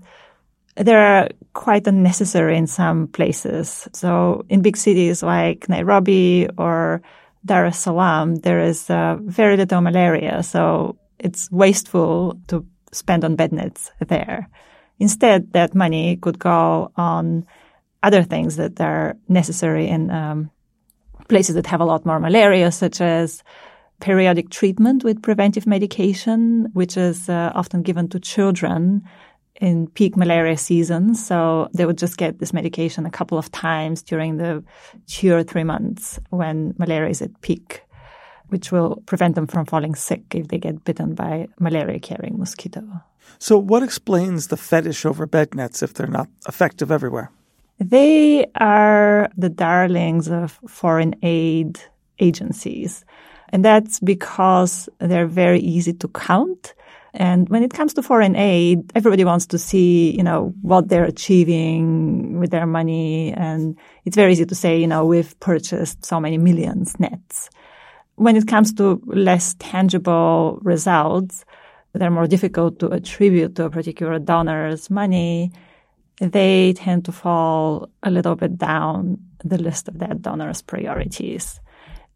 they're 0.75 1.29
quite 1.53 1.85
unnecessary 1.85 2.57
in 2.57 2.65
some 2.65 3.07
places. 3.07 3.87
So 3.93 4.45
in 4.49 4.61
big 4.61 4.77
cities 4.77 5.21
like 5.21 5.69
Nairobi 5.69 6.47
or 6.57 7.01
Dar 7.45 7.65
es 7.65 7.79
Salaam, 7.79 8.35
there 8.35 8.59
is 8.59 8.89
uh, 8.89 9.17
very 9.21 9.57
little 9.57 9.81
malaria. 9.81 10.43
So 10.43 10.97
it's 11.19 11.49
wasteful 11.51 12.39
to 12.47 12.65
spend 12.91 13.23
on 13.23 13.35
bed 13.35 13.51
nets 13.51 13.91
there. 14.07 14.49
Instead, 14.99 15.53
that 15.53 15.73
money 15.73 16.17
could 16.17 16.39
go 16.39 16.91
on 16.95 17.45
other 18.03 18.23
things 18.23 18.55
that 18.57 18.79
are 18.81 19.15
necessary 19.27 19.87
in 19.87 20.11
um, 20.11 20.49
places 21.27 21.55
that 21.55 21.67
have 21.67 21.81
a 21.81 21.85
lot 21.85 22.05
more 22.05 22.19
malaria, 22.19 22.71
such 22.71 23.01
as 23.01 23.43
periodic 23.99 24.49
treatment 24.49 25.03
with 25.03 25.21
preventive 25.21 25.67
medication, 25.67 26.69
which 26.73 26.97
is 26.97 27.29
uh, 27.29 27.51
often 27.53 27.81
given 27.81 28.07
to 28.09 28.19
children 28.19 29.03
in 29.59 29.87
peak 29.87 30.15
malaria 30.15 30.57
season. 30.57 31.15
So 31.15 31.69
they 31.73 31.85
would 31.85 31.97
just 31.97 32.17
get 32.17 32.39
this 32.39 32.53
medication 32.53 33.05
a 33.05 33.11
couple 33.11 33.37
of 33.37 33.51
times 33.51 34.01
during 34.01 34.37
the 34.37 34.63
two 35.07 35.33
or 35.33 35.43
three 35.43 35.63
months 35.63 36.19
when 36.29 36.73
malaria 36.77 37.09
is 37.09 37.21
at 37.21 37.41
peak, 37.41 37.83
which 38.47 38.71
will 38.71 39.03
prevent 39.05 39.35
them 39.35 39.47
from 39.47 39.65
falling 39.65 39.95
sick 39.95 40.23
if 40.33 40.47
they 40.47 40.57
get 40.57 40.83
bitten 40.83 41.13
by 41.13 41.47
malaria 41.59 41.99
carrying 41.99 42.37
mosquito. 42.37 42.83
So, 43.37 43.57
what 43.57 43.83
explains 43.83 44.47
the 44.47 44.57
fetish 44.57 45.05
over 45.05 45.27
bed 45.27 45.53
nets 45.53 45.83
if 45.83 45.93
they're 45.93 46.07
not 46.07 46.29
effective 46.47 46.91
everywhere? 46.91 47.31
They 47.79 48.45
are 48.55 49.29
the 49.37 49.49
darlings 49.49 50.27
of 50.27 50.59
foreign 50.67 51.15
aid 51.21 51.79
agencies. 52.19 53.05
And 53.49 53.63
that's 53.63 53.99
because 53.99 54.89
they're 54.99 55.27
very 55.27 55.59
easy 55.59 55.93
to 55.93 56.07
count 56.09 56.73
and 57.13 57.49
when 57.49 57.63
it 57.63 57.73
comes 57.73 57.93
to 57.95 58.03
foreign 58.03 58.35
aid, 58.35 58.91
everybody 58.95 59.25
wants 59.25 59.47
to 59.47 59.57
see, 59.57 60.15
you 60.15 60.23
know, 60.23 60.53
what 60.61 60.89
they're 60.89 61.05
achieving 61.05 62.39
with 62.39 62.51
their 62.51 62.67
money. 62.67 63.33
And 63.33 63.77
it's 64.05 64.15
very 64.15 64.33
easy 64.33 64.45
to 64.45 64.55
say, 64.55 64.79
you 64.79 64.87
know, 64.87 65.05
we've 65.05 65.39
purchased 65.39 66.05
so 66.05 66.19
many 66.19 66.37
millions 66.37 66.99
nets. 66.99 67.49
When 68.15 68.35
it 68.35 68.47
comes 68.47 68.73
to 68.73 69.01
less 69.07 69.55
tangible 69.59 70.59
results, 70.61 71.45
they're 71.93 72.11
more 72.11 72.27
difficult 72.27 72.79
to 72.79 72.89
attribute 72.89 73.55
to 73.55 73.65
a 73.65 73.69
particular 73.69 74.19
donor's 74.19 74.89
money. 74.89 75.51
They 76.19 76.73
tend 76.73 77.05
to 77.05 77.11
fall 77.11 77.89
a 78.03 78.11
little 78.11 78.35
bit 78.35 78.57
down 78.57 79.17
the 79.43 79.57
list 79.57 79.87
of 79.87 79.97
that 79.99 80.21
donor's 80.21 80.61
priorities. 80.61 81.59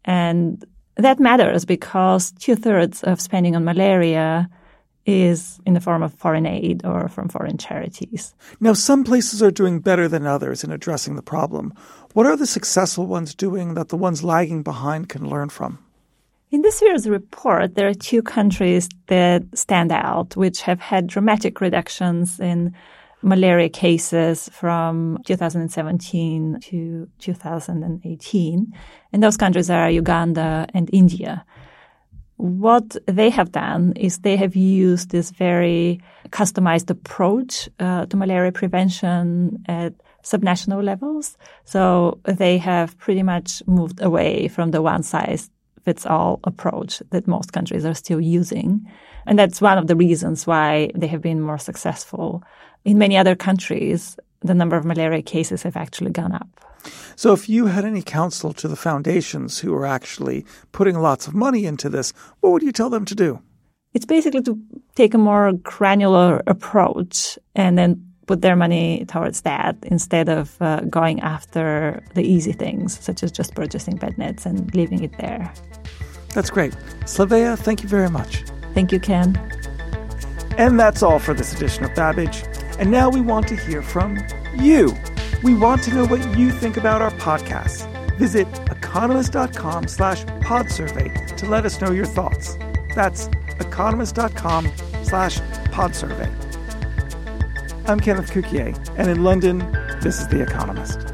And 0.04 0.64
that 0.96 1.18
matters 1.18 1.64
because 1.64 2.30
two 2.32 2.54
thirds 2.54 3.02
of 3.02 3.20
spending 3.20 3.56
on 3.56 3.64
malaria 3.64 4.48
is 5.06 5.60
in 5.66 5.74
the 5.74 5.80
form 5.80 6.02
of 6.02 6.14
foreign 6.14 6.46
aid 6.46 6.84
or 6.84 7.08
from 7.08 7.28
foreign 7.28 7.58
charities. 7.58 8.34
Now, 8.60 8.72
some 8.72 9.04
places 9.04 9.42
are 9.42 9.50
doing 9.50 9.80
better 9.80 10.08
than 10.08 10.26
others 10.26 10.64
in 10.64 10.72
addressing 10.72 11.16
the 11.16 11.22
problem. 11.22 11.74
What 12.14 12.26
are 12.26 12.36
the 12.36 12.46
successful 12.46 13.06
ones 13.06 13.34
doing 13.34 13.74
that 13.74 13.88
the 13.88 13.96
ones 13.96 14.22
lagging 14.24 14.62
behind 14.62 15.08
can 15.08 15.28
learn 15.28 15.48
from? 15.50 15.78
In 16.50 16.62
this 16.62 16.80
year's 16.80 17.08
report, 17.08 17.74
there 17.74 17.88
are 17.88 17.94
two 17.94 18.22
countries 18.22 18.88
that 19.08 19.42
stand 19.54 19.90
out, 19.90 20.36
which 20.36 20.62
have 20.62 20.80
had 20.80 21.06
dramatic 21.06 21.60
reductions 21.60 22.38
in 22.38 22.74
malaria 23.22 23.68
cases 23.68 24.48
from 24.52 25.18
2017 25.24 26.60
to 26.60 27.08
2018. 27.18 28.72
And 29.12 29.22
those 29.22 29.36
countries 29.36 29.70
are 29.70 29.90
Uganda 29.90 30.66
and 30.72 30.88
India 30.92 31.44
what 32.36 32.96
they 33.06 33.30
have 33.30 33.52
done 33.52 33.92
is 33.96 34.18
they 34.18 34.36
have 34.36 34.56
used 34.56 35.10
this 35.10 35.30
very 35.30 36.00
customized 36.30 36.90
approach 36.90 37.68
uh, 37.78 38.06
to 38.06 38.16
malaria 38.16 38.52
prevention 38.52 39.62
at 39.68 39.94
subnational 40.22 40.82
levels. 40.82 41.36
So 41.64 42.18
they 42.24 42.58
have 42.58 42.98
pretty 42.98 43.22
much 43.22 43.62
moved 43.66 44.02
away 44.02 44.48
from 44.48 44.70
the 44.72 44.82
one 44.82 45.02
size 45.02 45.50
fits 45.84 46.06
all 46.06 46.40
approach 46.44 47.02
that 47.10 47.28
most 47.28 47.52
countries 47.52 47.84
are 47.84 47.94
still 47.94 48.20
using. 48.20 48.90
And 49.26 49.38
that's 49.38 49.60
one 49.60 49.78
of 49.78 49.86
the 49.86 49.96
reasons 49.96 50.46
why 50.46 50.90
they 50.94 51.06
have 51.06 51.20
been 51.20 51.40
more 51.40 51.58
successful. 51.58 52.42
In 52.84 52.98
many 52.98 53.16
other 53.16 53.36
countries, 53.36 54.18
the 54.40 54.54
number 54.54 54.76
of 54.76 54.84
malaria 54.84 55.22
cases 55.22 55.62
have 55.62 55.76
actually 55.76 56.10
gone 56.10 56.32
up. 56.32 56.48
So, 57.16 57.32
if 57.32 57.48
you 57.48 57.66
had 57.66 57.84
any 57.84 58.02
counsel 58.02 58.52
to 58.54 58.68
the 58.68 58.76
foundations 58.76 59.58
who 59.60 59.74
are 59.74 59.86
actually 59.86 60.44
putting 60.72 60.98
lots 60.98 61.26
of 61.26 61.34
money 61.34 61.66
into 61.66 61.88
this, 61.88 62.12
what 62.40 62.50
would 62.50 62.62
you 62.62 62.72
tell 62.72 62.90
them 62.90 63.04
to 63.06 63.14
do? 63.14 63.40
It's 63.94 64.06
basically 64.06 64.42
to 64.42 64.58
take 64.96 65.14
a 65.14 65.18
more 65.18 65.52
granular 65.52 66.42
approach 66.46 67.38
and 67.54 67.78
then 67.78 68.04
put 68.26 68.42
their 68.42 68.56
money 68.56 69.04
towards 69.06 69.42
that 69.42 69.76
instead 69.82 70.28
of 70.28 70.60
uh, 70.60 70.80
going 70.80 71.20
after 71.20 72.02
the 72.14 72.22
easy 72.22 72.52
things, 72.52 72.98
such 72.98 73.22
as 73.22 73.30
just 73.30 73.54
purchasing 73.54 73.96
bed 73.96 74.16
nets 74.18 74.46
and 74.46 74.74
leaving 74.74 75.04
it 75.04 75.16
there. 75.18 75.52
That's 76.30 76.50
great. 76.50 76.72
Slavea, 77.04 77.58
thank 77.58 77.82
you 77.82 77.88
very 77.88 78.10
much. 78.10 78.42
Thank 78.74 78.90
you, 78.90 78.98
Ken. 78.98 79.36
And 80.58 80.78
that's 80.78 81.02
all 81.02 81.18
for 81.18 81.34
this 81.34 81.52
edition 81.52 81.84
of 81.84 81.94
Babbage. 81.94 82.44
And 82.78 82.90
now 82.90 83.08
we 83.08 83.20
want 83.20 83.46
to 83.48 83.56
hear 83.56 83.82
from 83.82 84.18
you. 84.56 84.96
We 85.44 85.54
want 85.54 85.82
to 85.82 85.94
know 85.94 86.06
what 86.06 86.38
you 86.38 86.50
think 86.50 86.78
about 86.78 87.02
our 87.02 87.10
podcast. 87.10 87.86
Visit 88.16 88.48
economist.com 88.70 89.88
slash 89.88 90.24
pod 90.40 90.70
survey 90.70 91.12
to 91.36 91.46
let 91.46 91.66
us 91.66 91.82
know 91.82 91.90
your 91.90 92.06
thoughts. 92.06 92.56
That's 92.94 93.26
economist.com 93.60 94.72
slash 95.02 95.40
pod 95.70 95.94
survey. 95.94 96.30
I'm 97.86 98.00
Kenneth 98.00 98.30
Cukier, 98.30 98.74
and 98.96 99.10
in 99.10 99.22
London, 99.22 99.58
this 100.00 100.18
is 100.18 100.28
The 100.28 100.40
Economist. 100.40 101.13